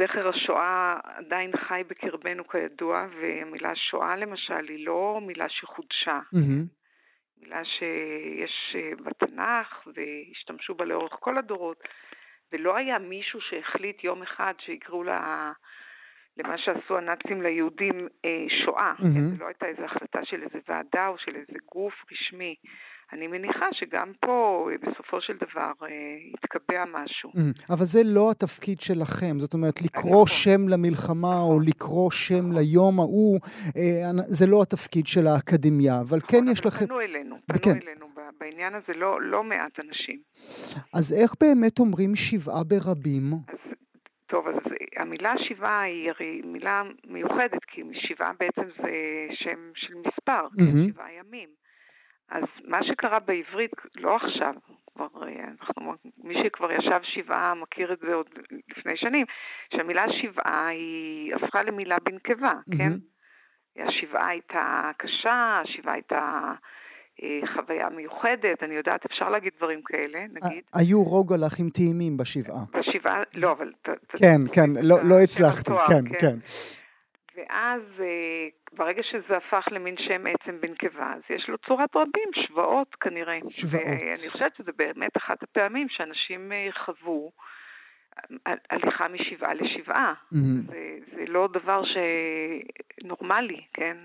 [0.00, 6.20] זכר השואה עדיין חי בקרבנו כידוע, והמילה שואה למשל היא לא מילה שחודשה.
[6.34, 7.42] Mm-hmm.
[7.42, 11.82] מילה שיש אה, בתנ"ך והשתמשו בה לאורך כל הדורות,
[12.52, 15.52] ולא היה מישהו שהחליט יום אחד שיקראו לה,
[16.36, 18.92] למה שעשו הנאצים ליהודים, אה, שואה.
[18.98, 19.36] Mm-hmm.
[19.36, 22.54] זו לא הייתה איזו החלטה של איזו ועדה או של איזה גוף רשמי.
[23.12, 25.72] אני מניחה שגם פה בסופו של דבר
[26.34, 27.30] יתקבע משהו.
[27.70, 30.26] אבל זה לא התפקיד שלכם, זאת אומרת לקרוא נכון.
[30.26, 31.64] שם למלחמה או נכון.
[31.68, 33.40] לקרוא שם ליום ההוא,
[34.26, 36.86] זה לא התפקיד של האקדמיה, אבל כן נכון, יש אבל לכם...
[36.86, 37.70] פנו אלינו, פנו כן.
[37.70, 38.06] אלינו
[38.40, 40.18] בעניין הזה לא, לא מעט אנשים.
[40.94, 43.24] אז איך באמת אומרים שבעה ברבים?
[44.26, 44.54] טוב, אז
[44.96, 48.90] המילה שבעה היא הרי מילה מיוחדת, כי שבעה בעצם זה
[49.34, 50.46] שם של מספר.
[50.58, 51.48] כן, שבעה ימים.
[52.32, 54.54] אז מה שקרה בעברית, לא עכשיו,
[54.94, 55.06] כבר,
[55.60, 58.26] אנחנו, מי שכבר ישב שבעה מכיר את זה עוד
[58.76, 59.26] לפני שנים,
[59.74, 62.84] שהמילה שבעה היא הפכה למילה בנקבה, כן?
[62.84, 62.98] מהמם.
[63.88, 66.52] השבעה הייתה קשה, השבעה הייתה
[67.22, 70.62] אה, חוויה מיוחדת, אני יודעת, אפשר להגיד דברים כאלה, נגיד.
[70.74, 72.64] היו רוגלחים טעימים בשבעה.
[72.72, 73.72] בשבעה, לא, אבל...
[74.08, 76.36] כן, כן, לא, לא השם הצלחתי, התואר, כן, כן.
[77.36, 82.94] ואז אה, ברגע שזה הפך למין שם עצם בנקבה, אז יש לו צורת רבים, שבעות
[82.94, 83.38] כנראה.
[83.48, 83.84] שבעות.
[83.86, 87.32] ואני חושבת שזה באמת אחת הפעמים שאנשים אה, חוו
[88.46, 90.14] אה, הליכה משבעה לשבעה.
[90.32, 90.62] מהמם.
[90.62, 90.76] זה,
[91.16, 91.82] זה לא דבר
[93.00, 93.96] שנורמלי, כן?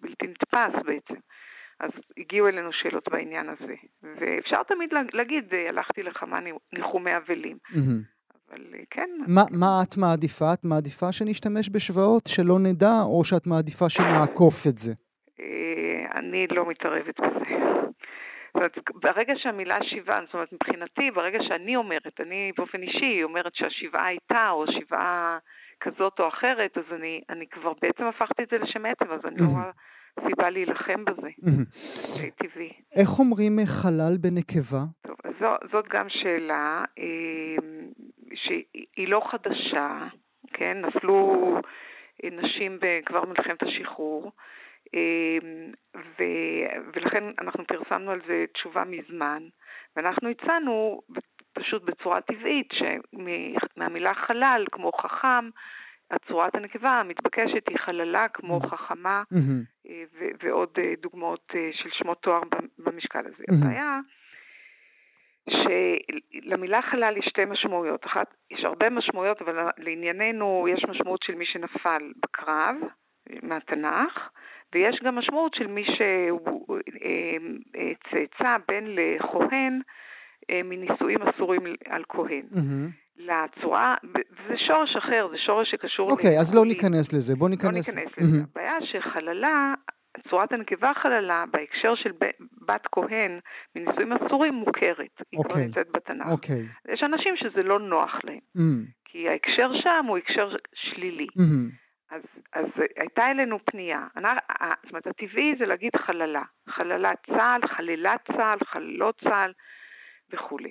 [0.00, 1.14] בלתי נתפס בעצם.
[1.80, 3.74] אז הגיעו אלינו שאלות בעניין הזה.
[4.02, 6.38] ואפשר תמיד לה- להגיד, הלכתי לכמה
[6.72, 7.56] ניחומי אבלים.
[7.70, 8.02] מהמם.
[8.52, 10.52] אבל אה, כן, מה, מה את מעדיפה?
[10.54, 14.92] את מעדיפה שנשתמש בשבעות, שלא נדע, או שאת מעדיפה שנעקוף את זה?
[15.40, 17.44] אה, אני לא מתערבת בזה.
[18.46, 23.54] זאת אומרת, ברגע שהמילה שבעה, זאת אומרת, מבחינתי, ברגע שאני אומרת, אני באופן אישי אומרת
[23.54, 25.38] שהשבעה הייתה, או שבעה
[25.80, 29.36] כזאת או אחרת, אז אני, אני כבר בעצם הפכתי את זה לשם עצם, אז אני
[29.38, 29.70] לא רואה
[30.20, 31.28] סיבה להילחם בזה.
[32.18, 32.72] זה טבעי.
[32.94, 34.84] איך אומרים אה, חלל בנקבה?
[35.06, 37.56] טוב, זו, זאת גם שאלה אה,
[38.34, 40.08] שהיא לא חדשה,
[40.52, 40.76] כן?
[40.86, 41.34] נפלו
[42.24, 44.32] אה, נשים כבר במלחמת השחרור,
[44.94, 45.38] אה,
[45.96, 46.22] ו,
[46.94, 49.42] ולכן אנחנו פרסמנו על זה תשובה מזמן,
[49.96, 51.00] ואנחנו הצענו
[51.52, 55.48] פשוט בצורה טבעית שמהמילה חלל, כמו חכם,
[56.12, 59.62] הצורת הנקבה המתבקשת היא חללה כמו חכמה מהמם.
[59.88, 60.02] אה,
[60.42, 62.40] ועוד אה, דוגמאות אה, של שמות תואר
[62.78, 63.44] במשקל הזה.
[63.48, 63.62] מהמם.
[63.62, 64.00] הבעיה
[65.50, 68.06] שלמילה חלל יש שתי משמעויות.
[68.06, 72.76] אחת, יש הרבה משמעויות, אבל לענייננו יש משמעות של מי שנפל בקרב,
[73.42, 74.28] מהתנ"ך,
[74.74, 76.78] ויש גם משמעות של מי שהוא
[78.10, 79.80] צאצא בן לכהן
[80.64, 82.46] מנישואים אסורים על כהן.
[82.50, 83.01] מהמם.
[83.26, 83.94] לצורה,
[84.48, 86.10] זה שורש אחר, זה שורש שקשור...
[86.10, 86.64] אוקיי, אז לא.
[86.64, 87.34] ניכנס לזה.
[87.36, 87.96] בוא לא ניכנס...
[87.96, 88.36] ניכנס לזה.
[88.36, 88.46] מהמם.
[88.52, 89.74] הבעיה שחללה,
[90.30, 93.40] צורת הנקבה חללה, בהקשר של ב- בת כהן
[93.76, 95.22] מנישואים אסורים, מוכרת.
[95.32, 95.66] היא כבר אוקיי.
[95.66, 96.26] נמצאת בתנ"ך.
[96.30, 96.62] אוקיי.
[96.92, 98.84] יש אנשים שזה לא נוח להם, מהמם.
[99.04, 101.26] כי ההקשר שם הוא הקשר שלילי.
[101.36, 101.68] מהמם.
[102.10, 102.66] אז, אז
[103.00, 104.06] הייתה אלינו פנייה.
[104.14, 106.42] זאת אומרת, הטבעי זה להגיד חללה.
[106.68, 109.52] חללת צה"ל, חללת צה"ל, חללות צה"ל
[110.32, 110.70] וכולי.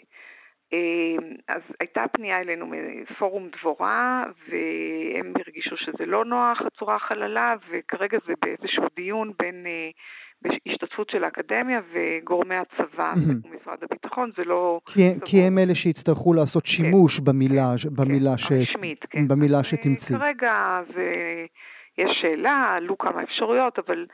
[0.73, 1.15] אה,
[1.47, 8.34] אז הייתה פנייה אלינו מפורום דבורה, והם הרגישו שזה לא נוח, הצורה החללה, וכרגע זה
[8.41, 9.89] באיזשהו דיון בין, אה,
[10.41, 13.13] בהשתתפות של האקדמיה וגורמי הצבא.
[13.43, 14.79] ומשרד הביטחון, זה לא...
[14.93, 18.51] כי, כי הם אלה שיצטרכו לעשות שימוש במילה, במילה, ש...
[18.51, 19.27] הרשמית, כן.
[19.27, 20.15] במילה שתמצאי.
[20.15, 21.05] אה, כרגע זה,
[21.97, 24.05] יש שאלה, עלו כמה אפשרויות, אבל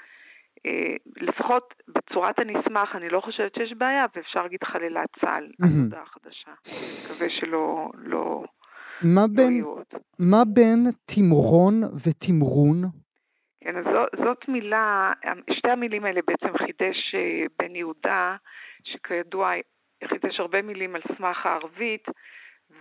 [1.22, 5.52] לפחות בצורת הנסמך אני לא חושבת שיש בעיה, ואפשר להגיד חלילת צה"ל.
[5.62, 6.52] עבודה חדשה.
[6.65, 8.43] אני מקווה שלא לא,
[9.04, 9.63] מה לא בין.
[10.20, 11.74] מה בין תמרון
[12.06, 12.76] ותמרון?
[13.63, 15.13] כן, אז זו, זאת מילה,
[15.52, 18.36] שתי המילים האלה בעצם חידש אה, בן יהודה,
[18.84, 19.52] שכידוע
[20.04, 22.04] חידש הרבה מילים על סמך הערבית,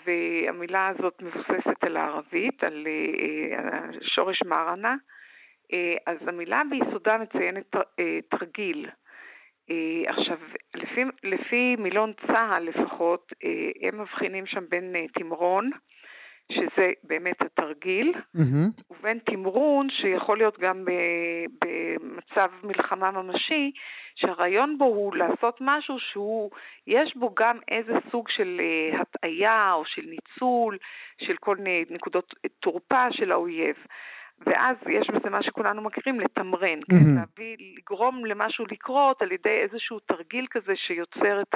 [0.06, 4.94] והמילה הזאת מבוססת על הערבית, על אה, אה, שורש מרנה.
[5.72, 8.88] אה, אז המילה ביסודה מציינת אה, תרגיל.
[9.70, 10.38] אה, עכשיו,
[10.74, 13.32] לפי, לפי מילון צה"ל לפחות,
[13.82, 15.70] הם מבחינים שם בין תמרון,
[16.52, 18.68] שזה באמת התרגיל, מהמם.
[18.90, 20.84] ובין תמרון שיכול להיות גם
[21.64, 23.72] במצב מלחמה ממשי,
[24.14, 26.50] שהרעיון בו הוא לעשות משהו שהוא,
[26.86, 28.60] יש בו גם איזה סוג של
[29.00, 30.78] הטעיה או של ניצול,
[31.18, 33.76] של כל מיני נקודות תורפה של האויב.
[34.46, 36.96] ואז יש בזה מה שכולנו מכירים, לתמרן, כן?
[36.96, 37.16] מהמם.
[37.16, 41.54] להביא, לגרום למשהו לקרות על ידי איזשהו תרגיל כזה שיוצר את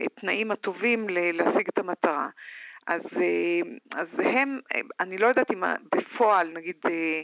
[0.00, 2.28] התנאים הטובים להשיג את המטרה.
[2.86, 3.60] אז, אה,
[4.00, 5.62] אז הם, אה, אני לא יודעת אם
[5.94, 7.22] בפועל, נגיד, אה,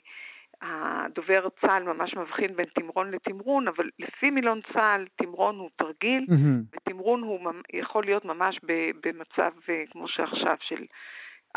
[0.63, 6.63] הדובר צה"ל ממש מבחין בין תמרון לתמרון, אבל לפי מילון צה"ל, תמרון הוא תרגיל, מהמם.
[6.73, 8.61] ותמרון הוא יכול להיות ממש
[9.05, 10.85] במצב אה, כמו שעכשיו, של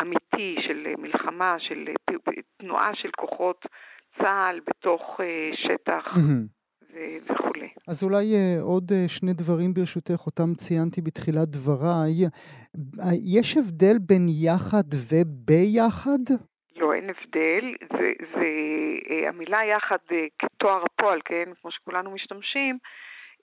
[0.02, 3.66] אמיתי, של אה, מלחמה, של אה, פ- תנועה של כוחות
[4.18, 6.06] צה"ל בתוך אה, שטח.
[7.30, 7.70] וכולי.
[7.88, 8.26] אז אולי
[8.62, 12.12] עוד שני דברים ברשותך, אותם ציינתי בתחילת דבריי.
[13.36, 16.24] יש הבדל בין יחד וביחד?
[16.76, 17.74] לא, אין הבדל.
[17.98, 18.48] זה, זה,
[19.30, 19.98] המילה יחד
[20.40, 22.78] כתואר הפועל, כן, כמו שכולנו משתמשים,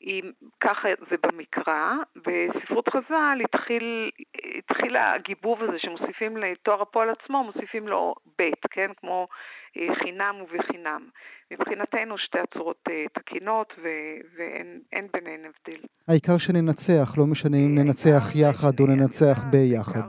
[0.02, 0.22] היא,
[0.60, 4.10] ככה זה במקרא, בספרות חז"ל התחיל,
[4.58, 8.90] התחיל הגיבוב הזה שמוסיפים לתואר הפועל עצמו, מוסיפים לו בית, כן?
[8.96, 9.28] כמו
[9.76, 11.08] אה, חינם ובחינם.
[11.50, 15.80] מבחינתנו שתי הצורות אה, תקינות ו- ואין ביניהן הבדל.
[16.08, 20.08] העיקר שננצח, לא משנה אם ננצח יחד או ננצח ביחד.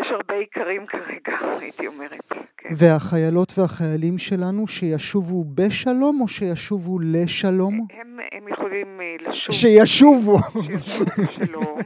[0.00, 2.32] יש הרבה עיקרים כרגע, הייתי אומרת.
[2.56, 2.68] כן.
[2.78, 7.86] והחיילות והחיילים שלנו שישובו בשלום או שישובו לשלום?
[7.90, 9.54] הם, הם יכולים אה, לשוב.
[9.54, 10.38] שישובו.
[10.38, 11.78] שישובו בשלום.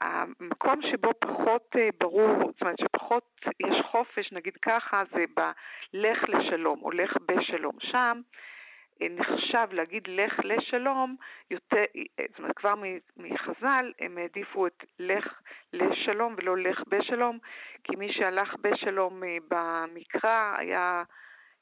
[0.00, 3.24] המקום שבו פחות אה, ברור, זאת אומרת שפחות
[3.60, 7.74] יש חופש, נגיד ככה, זה בלך לשלום או לך בשלום.
[7.80, 8.20] שם
[9.08, 11.16] נחשב להגיד לך לשלום,
[11.50, 11.84] יותר,
[12.30, 12.74] זאת אומרת כבר
[13.16, 15.40] מחז"ל הם העדיפו את לך
[15.72, 17.38] לשלום ולא לך בשלום,
[17.84, 21.02] כי מי שהלך בשלום אה, במקרא היה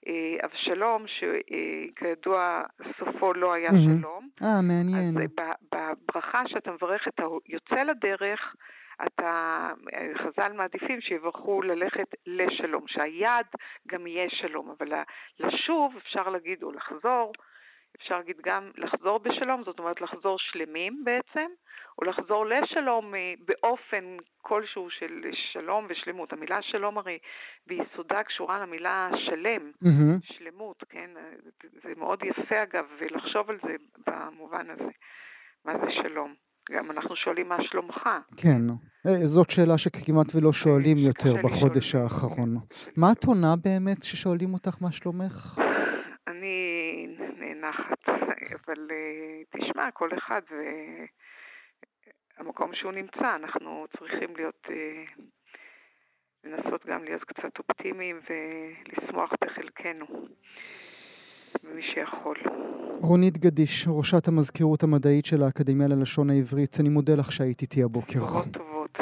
[0.07, 2.63] אה, אבשלום, שכידוע
[2.99, 4.29] סופו לא היה שלום.
[4.43, 5.15] אה, מעניין.
[5.19, 8.55] אז בברכה שאתה מברך את היוצא לדרך,
[9.07, 9.71] אתה,
[10.19, 13.47] חז"ל מעדיפים שיברכו ללכת לשלום, שהיעד
[13.89, 14.93] גם יהיה שלום, אבל
[15.39, 17.33] לשוב, אפשר להגיד, או לחזור,
[17.97, 21.47] אפשר להגיד גם לחזור בשלום, זאת אומרת לחזור שלמים בעצם,
[21.99, 26.33] או לחזור לשלום אה, באופן כלשהו של שלום ושלמות.
[26.33, 27.19] המילה שלום הרי
[27.67, 30.35] ביסודה קשורה למילה שלם, mm-hmm.
[30.35, 31.11] שלמות, כן?
[31.83, 34.91] זה מאוד יפה אגב, לחשוב על זה במובן הזה.
[35.65, 36.48] מה זה שלום?
[36.71, 38.09] גם אנחנו שואלים מה שלומך.
[38.37, 38.61] כן,
[39.07, 42.49] אה, זאת שאלה שכמעט ולא שואלים יותר בחודש האחרון.
[42.97, 45.61] מה את עונה באמת כששואלים אותך מה שלומך?
[46.27, 46.57] אני
[47.39, 50.41] נאנחת, אבל אה, תשמע, כל אחד
[52.39, 55.05] והמקום שהוא נמצא, אנחנו צריכים להיות, אה,
[56.45, 60.07] לנסות גם להיות קצת אופטימיים ולשמוח בחלקנו.
[61.75, 62.37] מי שיכול.
[63.01, 68.21] רונית גדיש, ראשת המזכירות המדעית של האקדמיה ללשון העברית, אני מודה לך שהיית איתי הבוקר.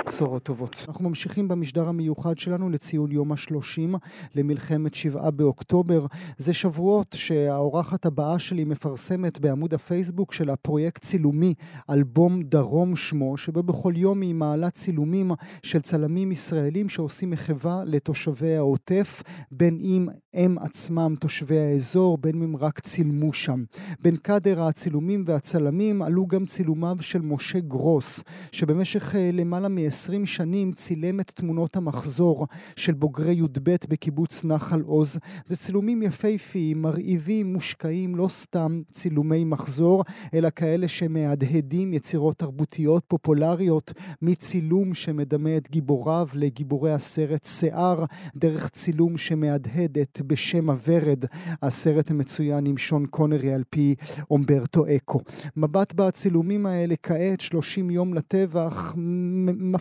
[0.08, 0.84] בשורות טובות.
[0.88, 3.94] אנחנו ממשיכים במשדר המיוחד שלנו לציון יום השלושים
[4.34, 6.06] למלחמת שבעה באוקטובר.
[6.38, 11.54] זה שבועות שהאורחת הבאה שלי מפרסמת בעמוד הפייסבוק של הפרויקט צילומי
[11.90, 15.30] אלבום דרום שמו, שבו בכל יום היא מעלה צילומים
[15.62, 22.56] של צלמים ישראלים שעושים מחווה לתושבי העוטף, בין אם הם עצמם תושבי האזור, בין אם
[22.56, 23.64] רק צילמו שם.
[24.02, 29.78] בין קאדר הצילומים והצלמים עלו גם צילומיו של משה גרוס, שבמשך אה, למעלה מ...
[29.96, 35.18] 20 שנים צילם את תמונות המחזור של בוגרי י"ב בקיבוץ נחל עוז.
[35.46, 40.04] זה צילומים יפהפיים, מרהיבים, מושקעים, לא סתם צילומי מחזור,
[40.34, 48.04] אלא כאלה שמהדהדים יצירות תרבותיות פופולריות, מצילום שמדמה את גיבוריו לגיבורי הסרט שיער,
[48.36, 51.24] דרך צילום שמהדהדת בשם הוורד,
[51.62, 53.94] הסרט המצוין עם שון קונרי על פי
[54.30, 55.20] אומברטו אקו.
[55.56, 58.94] מבט בצילומים האלה כעת, 30 יום לטבח,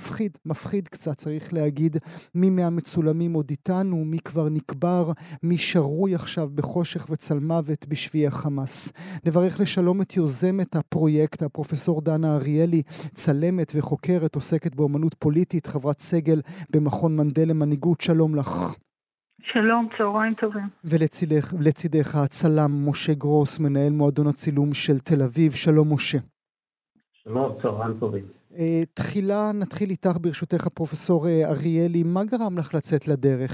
[0.06, 1.98] מפחיד, מפחיד קצת צריך להגיד,
[2.36, 5.12] מי מהמצולמים עוד איתנו, מי כבר נקבר,
[5.44, 8.92] מי שרוי עכשיו בחושך וצלמוות בשבי החמאס.
[9.26, 12.82] נברך לשלום את יוזמת הפרויקט, הפרופסור דנה אריאלי,
[13.14, 18.76] צלמת וחוקרת, עוסקת באמנות פוליטית, חברת סגל במכון מנדל למנהיגות, שלום לך.
[19.42, 20.68] שלום, צהריים טובים.
[21.54, 25.54] ולצידך הצלם משה גרוס, מנהל מועדון הצילום של תל אביב.
[25.54, 26.18] שלום, משה.
[27.24, 28.24] שלום, צהריים טובים.
[28.60, 33.54] אה, תחילה נתחיל איתך ברשותך הפרופסור אה, אריאלי, מה גרם לך לצאת לדרך?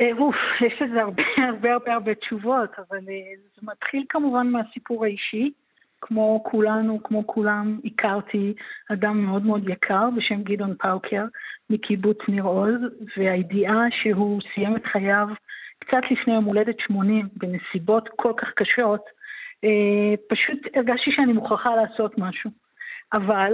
[0.00, 0.36] אה, אוף,
[0.66, 2.98] יש לזה הרבה הרבה הרבה הרבה תשובות, אבל
[3.54, 5.50] זה מתחיל כמובן מהסיפור האישי.
[6.02, 8.54] כמו כולנו, כמו כולם, הכרתי
[8.92, 11.24] אדם מאוד מאוד יקר בשם גדעון פאוקר
[11.70, 12.80] מקיבוץ ניר עוז,
[13.16, 15.28] והידיעה שהוא סיים את חייו
[15.78, 19.04] קצת לפני יום הולדת 80 בנסיבות כל כך קשות,
[20.28, 22.50] פשוט הרגשתי שאני מוכרחה לעשות משהו.
[23.12, 23.52] אבל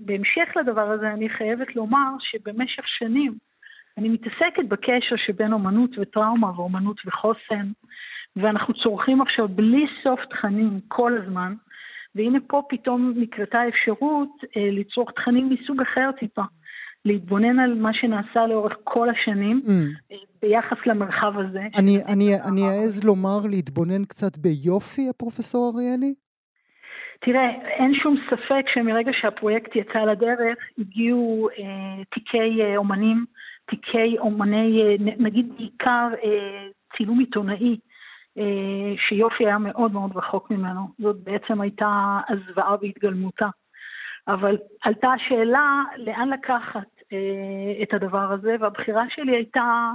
[0.00, 3.38] בהמשך לדבר הזה אני חייבת לומר שבמשך שנים
[3.98, 7.72] אני מתעסקת בקשר שבין אומנות וטראומה ואומנות וחוסן,
[8.36, 11.54] ואנחנו צורכים עכשיו בלי סוף תכנים כל הזמן,
[12.14, 16.42] והנה פה פתאום נקרתה אפשרות אה, לצרוך תכנים מסוג אחר טיפה.
[17.04, 19.70] להתבונן על מה שנעשה לאורך כל השנים mm.
[20.12, 21.60] אה, ביחס למרחב הזה.
[21.76, 26.14] אני, אעז לומר להתבונן קצת ביופי, הפרופסור אריאלי?
[27.24, 33.24] תראה, אין שום ספק שמרגע שהפרויקט יצא לדרך, הגיעו אה, תיקי אה, אומנים,
[33.70, 36.66] תיקי אומני, אה, נגיד בעיקר אה,
[36.96, 37.76] צילום עיתונאי,
[39.08, 40.80] שיופי היה מאוד מאוד רחוק ממנו.
[40.98, 43.46] זאת בעצם הייתה הזוועה בהתגלמותה.
[44.28, 47.02] אבל עלתה השאלה לאן לקחת
[47.82, 49.90] את הדבר הזה, והבחירה שלי הייתה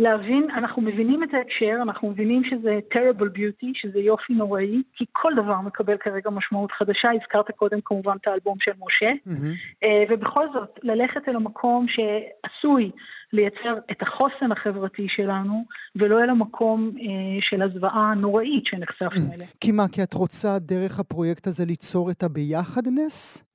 [0.00, 5.32] להבין, אנחנו מבינים את ההקשר, אנחנו מבינים שזה terrible beauty, שזה יופי נוראי, כי כל
[5.36, 9.86] דבר מקבל כרגע משמעות חדשה, הזכרת קודם כמובן את האלבום של משה, mm-hmm.
[10.10, 12.90] ובכל זאת, ללכת אל המקום שעשוי
[13.32, 15.64] לייצר את החוסן החברתי שלנו,
[15.96, 19.34] ולא אל המקום אה, של הזוועה הנוראית שנחשפנו mm-hmm.
[19.34, 19.46] אליה.
[19.60, 23.49] כי מה, כי את רוצה דרך הפרויקט הזה ליצור את הביחדנס?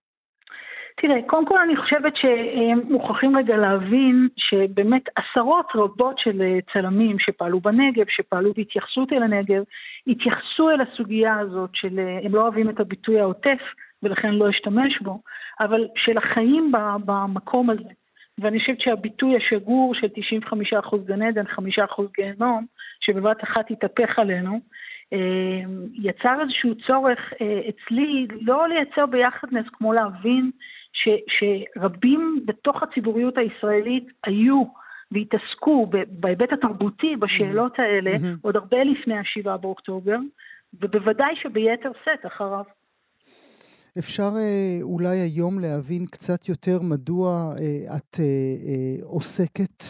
[0.98, 7.60] תראה, קודם כל אני חושבת שמוכרחים רגע להבין שבאמת עשרות רבות של אה, צלמים שפעלו
[7.60, 9.64] בנגב, שפעלו בהתייחסות אל הנגב,
[10.08, 13.60] התייחסו אל הסוגיה הזאת של, אה, הם לא אוהבים את הביטוי העוטף
[14.04, 15.20] ולכן לא אשתמש בו,
[15.60, 16.72] אבל של החיים
[17.06, 17.90] במקום הזה.
[18.38, 22.66] ואני חושבת שהביטוי השגור של 95% גן עדן, 5% גיהנום,
[23.02, 24.60] שבבת אחת התהפך עלינו,
[25.14, 25.62] אה,
[25.94, 27.34] יצר איזשהו צורך
[27.70, 30.52] אצלי לא לייצר ביחדנס כמו להבין
[30.96, 34.64] ש, שרבים בתוך הציבוריות הישראלית היו
[35.12, 38.40] והתעסקו בהיבט התרבותי בשאלות האלה mm-hmm.
[38.42, 40.18] עוד הרבה לפני השבעה באוקטובר,
[40.82, 42.64] ובוודאי שביתר שאת אחריו.
[44.00, 49.84] אפשר אה, אולי היום להבין קצת יותר מדוע אה, את אה, עוסקת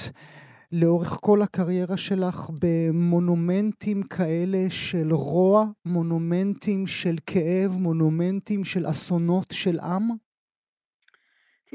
[0.72, 9.80] לאורך כל הקריירה שלך במונומנטים כאלה של רוע, מונומנטים של כאב, מונומנטים של אסונות של
[9.80, 10.25] עם?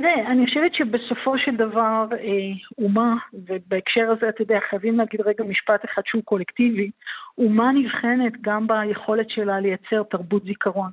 [0.03, 5.45] תראה, אני חושבת שבסופו של דבר אה, אומה, ובהקשר הזה, אתה יודע, חייבים להגיד רגע
[5.45, 6.91] משפט אחד שהוא קולקטיבי,
[7.39, 10.91] אומה נבחנת גם ביכולת שלה לייצר תרבות זיכרון.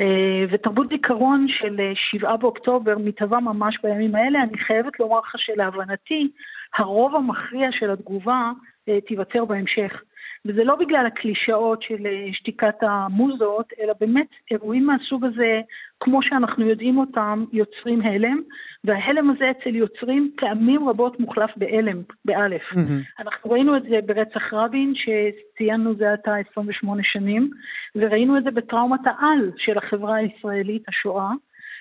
[0.00, 4.42] אה, ותרבות זיכרון של אה, שבעה באוקטובר מתהווה ממש בימים האלה.
[4.42, 6.28] אני חייבת לומר לך שלהבנתי,
[6.78, 8.50] הרוב המכריע של התגובה
[8.88, 10.02] אה, תיווצר בהמשך.
[10.48, 15.60] וזה לא בגלל הקלישאות של אה, שתיקת המוזות, אלא באמת אירועים מהסוג הזה,
[16.00, 18.40] כמו שאנחנו יודעים אותם, יוצרים הלם,
[18.84, 22.62] וההלם הזה אצל יוצרים פעמים רבות מוחלף בהלם, באלף.
[22.72, 23.22] Mm-hmm.
[23.22, 27.50] אנחנו ראינו את זה ברצח רבין, שציינו זה עתה 28 שנים,
[27.96, 31.30] וראינו את זה בטראומת העל של החברה הישראלית, השואה.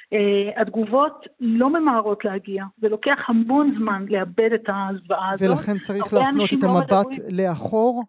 [0.05, 5.49] Uh, התגובות לא ממהרות להגיע, זה לוקח המון זמן לאבד את הזוועה הזאת.
[5.49, 7.07] ולכן צריך להפנות את לא המבט.
[7.31, 8.03] לאחור?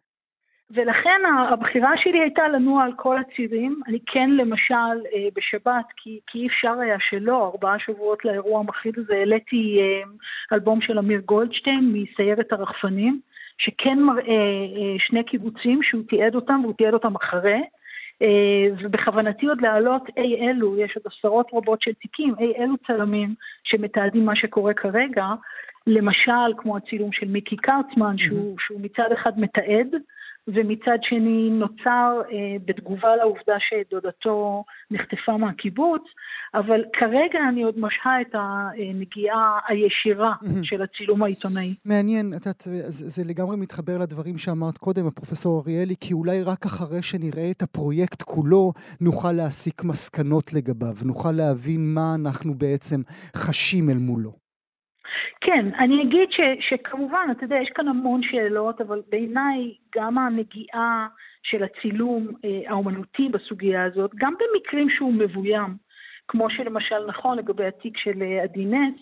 [0.70, 3.80] ולכן הבחירה שלי הייתה לנוע על כל הצירים.
[3.88, 4.74] אני כן, למשל,
[5.14, 10.02] אה, בשבת, כי, כי אי אפשר היה שלא, ארבעה שבועות לאירוע המכיל הזה, העליתי אה,
[10.52, 13.20] אלבום של אמיר גולדשטיין מסיירת הרחפנים,
[13.58, 14.22] שכן מראה
[14.76, 17.62] אה, שני קיבוצים שהוא תיעד אותם, והוא תיעד אותם אחרי.
[18.82, 24.26] ובכוונתי עוד להעלות אי אלו, יש עוד עשרות רבות של תיקים, אי אלו צלמים שמתעדים
[24.26, 25.26] מה שקורה כרגע,
[25.86, 29.94] למשל כמו הצילום של מיקי קרצמן, שהוא, שהוא מצד אחד מתעד,
[30.48, 36.02] ומצד שני נוצר אה, בתגובה לעובדה שדודתו נחטפה מהקיבוץ,
[36.54, 40.32] אבל כרגע אני עוד משהה את הנגיעה הישירה
[40.62, 41.74] של הצילום העיתונאי.
[41.84, 46.64] מעניין, את יודעת, זה, זה לגמרי מתחבר לדברים שאמרת קודם, הפרופסור אריאלי, כי אולי רק
[46.64, 53.00] אחרי שנראה את הפרויקט כולו, נוכל להסיק מסקנות לגביו, נוכל להבין מה אנחנו בעצם
[53.36, 54.45] חשים אל מולו.
[55.40, 61.06] כן, אני אגיד ש, שכמובן, אתה יודע, יש כאן המון שאלות, אבל בעיניי גם הנגיעה
[61.42, 65.76] של הצילום אה, האומנותי בסוגיה הזאת, גם במקרים שהוא מבוים,
[66.28, 69.00] כמו שלמשל נכון לגבי התיק של אה, עדי נס,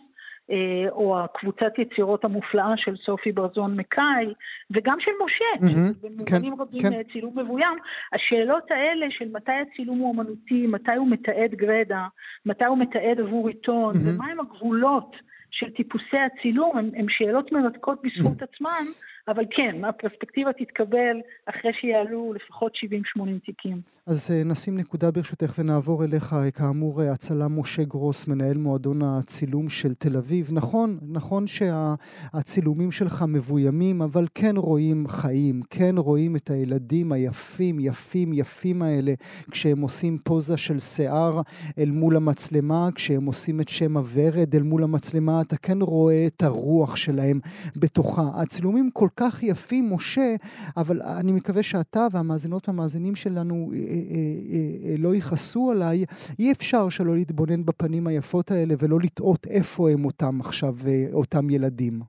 [0.50, 4.34] אה, או הקבוצת יצירות המופלאה של סופי ברזון מקאי,
[4.70, 7.12] וגם של משה, mm-hmm, במובנים כן, רבים כן.
[7.12, 7.78] צילום מבוים,
[8.12, 12.06] השאלות האלה של מתי הצילום הוא אמנותי, מתי הוא מתעד גרדה,
[12.46, 14.08] מתי הוא מתעד עבור עיתון, mm-hmm.
[14.08, 15.16] ומהם הגבולות
[15.54, 18.44] של טיפוסי הצילום הם, הם שאלות מרתקות בזכות mm.
[18.44, 18.84] עצמן,
[19.28, 22.72] אבל כן, הפרספקטיבה תתקבל אחרי שיעלו לפחות
[23.18, 23.80] 70-80 תיקים.
[24.06, 26.34] אז אה, נשים נקודה ברשותך ונעבור אליך.
[26.54, 30.48] כאמור, אה, הצלם משה גרוס, מנהל מועדון הצילום של תל אביב.
[30.52, 38.32] נכון, נכון שהצילומים שלך מבוימים, אבל כן רואים חיים, כן רואים את הילדים היפים, יפים,
[38.32, 39.12] יפים האלה,
[39.50, 41.40] כשהם עושים פוזה של שיער
[41.78, 46.42] אל מול המצלמה, כשהם עושים את שם הוורד אל מול המצלמה, אתה כן רואה את
[46.42, 47.40] הרוח שלהם
[47.76, 48.22] בתוכה.
[48.34, 50.34] הצילומים כל כך יפים, משה,
[50.76, 56.04] אבל אני מקווה שאתה והמאזינות והמאזינים שלנו אה, אה, אה, לא יכעסו עליי.
[56.38, 60.74] אי אפשר שלא להתבונן בפנים היפות האלה ולא לטעות איפה הם אותם עכשיו,
[61.12, 62.00] אותם ילדים.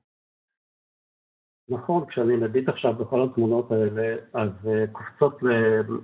[1.68, 4.50] נכון, כשאני מביט עכשיו בכל התמונות האלה, אז
[4.92, 5.42] קופצות,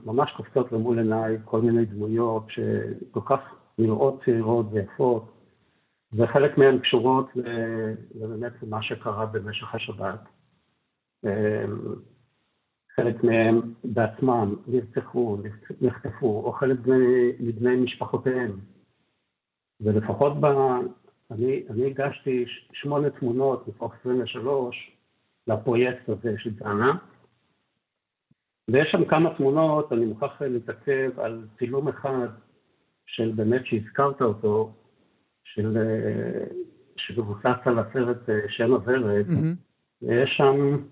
[0.05, 3.40] ממש קופצות למול עיניי כל מיני דמויות שכל כך
[3.78, 5.32] נראות צעירות ויפות,
[6.12, 7.26] וחלק מהן קשורות
[8.14, 10.20] באמת למה שקרה במשך השבת.
[11.24, 11.94] אמ,
[12.96, 15.38] חלק מהם בעצמם נרצחו,
[15.80, 16.78] נחטפו, או חלק
[17.40, 18.60] מבני משפחותיהם.
[19.80, 20.46] ולפחות ב...
[21.30, 24.96] אני, אני הגשתי שמונה תמונות מתוך 23
[25.46, 26.92] לפרויקט הזה של דנה,
[28.70, 32.28] ויש שם כמה תמונות, אני מוכרח להתעכב על צילום אחד
[33.06, 34.72] של באמת שהזכרת אותו,
[35.44, 35.76] של,
[36.96, 39.56] שמבוסס על הסרט אה, שם הוורד, mm-hmm.
[40.02, 40.82] ויש שם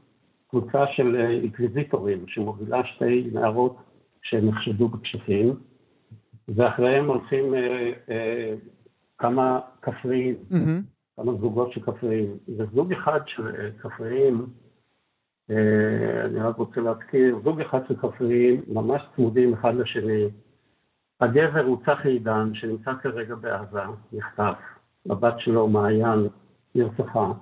[0.51, 3.77] קבוצה של אינקוויזיטורים שמובילה שתי נערות
[4.23, 5.55] שנחשדו בכשפים,
[6.49, 8.55] ואחריהם הולכים אה, אה,
[9.19, 11.17] כמה כפריים, mm-hmm.
[11.17, 12.37] כמה זוגות של כפריים.
[12.59, 14.47] וזוג אחד של כפריים,
[15.51, 20.25] אה, אני רק רוצה להזכיר, זוג אחד של כפריים ממש צמודים אחד לשני.
[21.21, 23.81] הגבר הוא צחי עידן, שנמצא כרגע בעזה,
[24.13, 24.55] נחטף.
[25.11, 26.29] הבת שלו, מעיין,
[26.75, 27.33] נרצחה.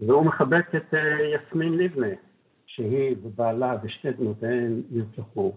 [0.00, 2.06] והוא מחבק את אה, יסמין לבנה,
[2.66, 5.52] שהיא ובעלה ושתי בנותיהן נרצחו.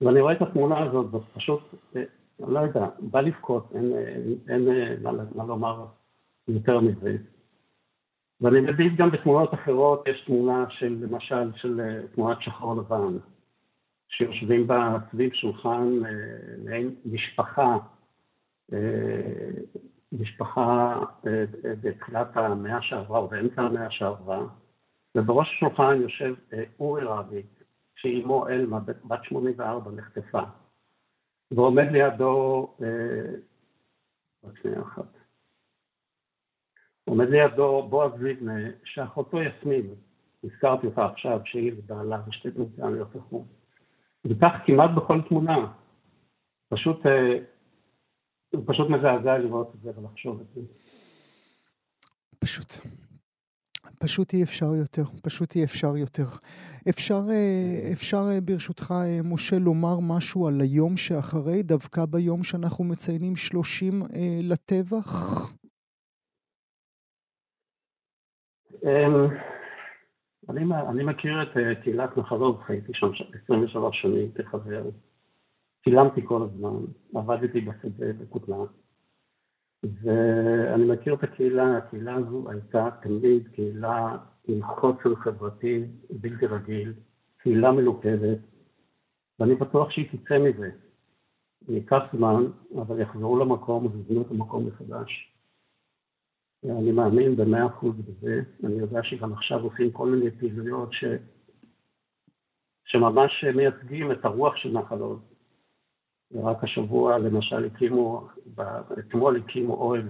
[0.00, 1.60] ואני רואה את התמונה הזאת, זאת פשוט,
[1.96, 2.02] אה,
[2.44, 3.92] אני לא יודע, בא לבכות, אין,
[4.48, 5.02] אין, אין
[5.34, 5.86] מה, לומר
[6.48, 7.16] יותר מזה.
[8.40, 13.18] ואני מביט גם בתמונות אחרות, יש תמונה של, למשל, של אה, תמונת שחור לבן,
[14.08, 15.98] שיושבים בה סביב שולחן
[16.64, 17.78] מעין משפחה,
[20.12, 21.00] משפחה
[21.62, 24.46] בתחילת המאה שעברה או באמצע המאה שעברה,
[25.14, 26.34] ובראש השולחן יושב
[26.80, 27.42] אורי רבי,
[27.94, 30.42] שאימו אלמה, בת 84, נחטפה,
[31.50, 32.66] ועומד לידו,
[34.44, 35.18] רק שנייה אחת,
[37.04, 38.52] עומד לידו בועז ליבנה,
[38.84, 39.94] שאחותו יסמין,
[40.44, 43.44] הזכרתי אותה עכשיו, שהיא ובעלה ושתי תמותיה נרצחו.
[44.24, 45.72] וכך כמעט בכל תמונה.
[46.68, 47.06] פשוט,
[48.66, 50.60] פשוט מזעזע לראות את זה ולחשוב את זה.
[52.38, 52.72] פשוט.
[53.98, 56.24] פשוט אי אפשר יותר, פשוט אי אפשר יותר.
[56.88, 57.20] אפשר,
[57.92, 58.94] אפשר ברשותך,
[59.24, 64.02] משה, לומר משהו על היום שאחרי, דווקא ביום שאנחנו מציינים 30
[64.42, 65.10] לטבח?
[68.84, 69.26] אמ,
[70.48, 73.06] אני, אני מכיר את אה, קהילת נחלות, חייתי שם
[73.44, 74.82] 23 שנים כחבר.
[75.84, 76.76] צילמתי כל הזמן,
[77.14, 78.56] עבדתי בשדה בכותלה.
[79.82, 84.16] ואני מכיר את הקהילה, הקהילה הזו הייתה תמיד קהילה
[84.48, 86.92] עם חוסר חברתי בלתי רגיל,
[87.38, 88.38] קהילה מלוכדת,
[89.38, 90.70] ואני בטוח שהיא תצא מזה.
[91.68, 92.44] ייקח זמן,
[92.82, 95.34] אבל יחזרו למקום ויבנו את המקום מחדש.
[96.64, 101.04] אני מאמין במאה אחוז בזה, אני יודע שגם עכשיו עושים כל מיני פעילויות ש...
[102.84, 105.29] שממש מייצגים את הרוח של נחל עוז.
[106.32, 108.28] ורק השבוע למשל הקימו,
[108.98, 110.08] אתמול הקימו אוהל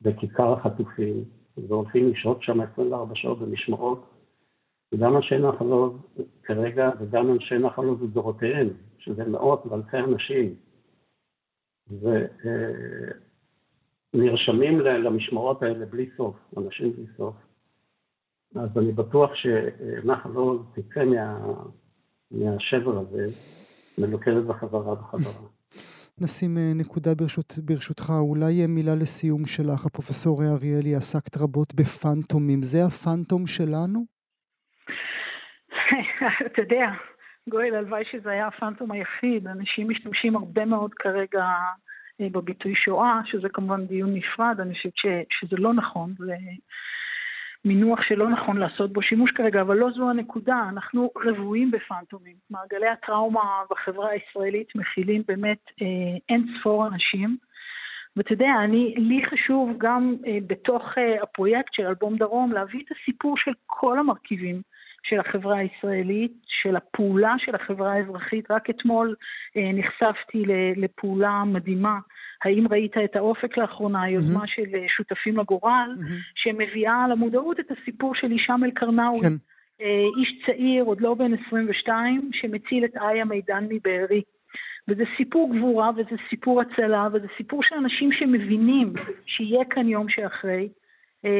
[0.00, 1.24] בכיכר החטופים,
[1.56, 4.04] והולכים לשהות שם 24 שעות במשמרות.
[4.92, 5.64] וגם אנשי נחל
[6.42, 8.68] כרגע, וגם אנשי נחל עוז לדורותיהם,
[8.98, 10.54] שזה מאות ואלפי אנשים.
[11.90, 12.06] ו...
[12.44, 13.12] אה,
[14.98, 17.34] למשמרות האלה בלי סוף, אנשים בלי סוף.
[18.54, 21.54] אז אני בטוח שנחל עוז תצא מה,
[22.30, 23.26] מהשבר הזה,
[24.00, 25.48] מלוכדת בחזרה בחזרה.
[26.24, 29.86] נשים אה, נקודה ברשות, ברשותך, אולי אה, מילה לסיום שלך.
[29.86, 32.62] הפרופסור אריאלי, עסקת רבות בפנטומים.
[32.62, 34.04] זה הפנטום שלנו?
[36.46, 36.86] אתה יודע,
[37.48, 39.46] גואל, הלוואי שזה היה הפנטום היחיד.
[39.46, 41.44] אנשים משתמשים הרבה מאוד כרגע
[42.20, 44.92] אה, בביטוי שואה, שזה כמובן דיון נפרד, אני חושבת
[45.40, 46.32] שזה לא נכון, זה
[47.64, 52.36] מינוח שלא נכון לעשות בו שימוש כרגע, אבל לא זו הנקודה, אנחנו רבועים בפנטומים.
[52.50, 57.36] מעגלי הטראומה בחברה הישראלית מכילים באמת אה, אין ספור אנשים.
[58.16, 62.96] ואתה יודע, אני, לי חשוב גם אה, בתוך אה, הפרויקט של אלבום דרום להביא את
[62.96, 64.62] הסיפור של כל המרכיבים
[65.02, 68.50] של החברה הישראלית, של הפעולה של החברה האזרחית.
[68.50, 69.14] רק אתמול
[69.56, 70.42] אה, נחשפתי
[70.76, 71.98] לפעולה מדהימה.
[72.44, 74.54] האם ראית את האופק לאחרונה, היוזמה mm-hmm.
[74.54, 76.12] של אה, שותפים לגורל, mm-hmm.
[76.34, 79.20] שמביאה למודעות את הסיפור של הישאם אל-קרנאווי.
[79.20, 79.34] כן.
[79.80, 84.22] אה, איש צעיר, עוד לא בן 22, שמציל את איה מידן מבארי.
[84.88, 88.92] וזה סיפור גבורה וזה סיפור הצלה וזה סיפור של אנשים שמבינים
[89.26, 90.68] שיהיה כאן יום שאחרי.
[91.24, 91.30] אה,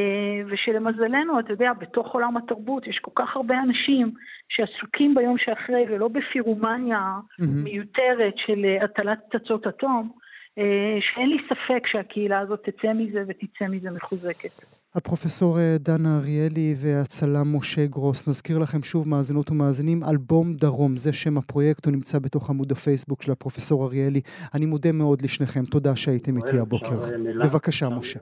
[0.51, 4.13] ושלמזלנו, אתה יודע, בתוך עולם התרבות יש כל כך הרבה אנשים
[4.49, 7.45] שעסוקים ביום שאחרי ולא בפירומניה mm-hmm.
[7.65, 10.13] מיותרת של אה, הטלת פצצות אטום,
[10.59, 14.79] אה, שאין לי ספק שהקהילה הזאת תצא מזה ותצא מזה מחוזקת.
[14.95, 21.39] הפרופסור דנה אריאלי והצלם משה גרוס, נזכיר לכם שוב מאזינות ומאזינים, אלבום דרום, זה שם
[21.39, 24.21] הפרויקט, הוא נמצא בתוך עמוד הפייסבוק של הפרופסור אריאלי.
[24.55, 26.97] אני מודה מאוד לשניכם, תודה שהייתם איתי הבוקר.
[27.45, 28.21] בבקשה, משה.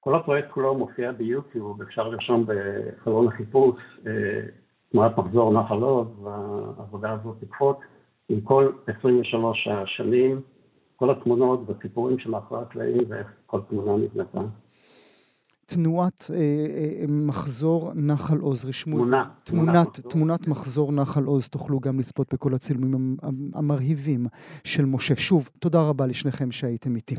[0.00, 3.80] כל הפרויקט כולו מופיע ביוטיוב, אפשר לרשום בחלון החיפוש
[4.92, 7.76] תנועת מחזור נחל עוז, והעבודה הזאת תקפוץ
[8.28, 10.40] עם כל 23 השנים,
[10.96, 14.40] כל התמונות והסיפורים שמאחורי הקלעים ואיך כל תמונה נבנתה.
[15.66, 19.16] תנועת אה, אה, מחזור נחל עוז, רשמו את זה.
[19.44, 23.16] תמונת, תמונת מחזור נחל עוז, תוכלו גם לצפות בכל הצילומים
[23.54, 24.26] המרהיבים
[24.64, 25.16] של משה.
[25.16, 27.16] שוב, תודה רבה לשניכם שהייתם איתי.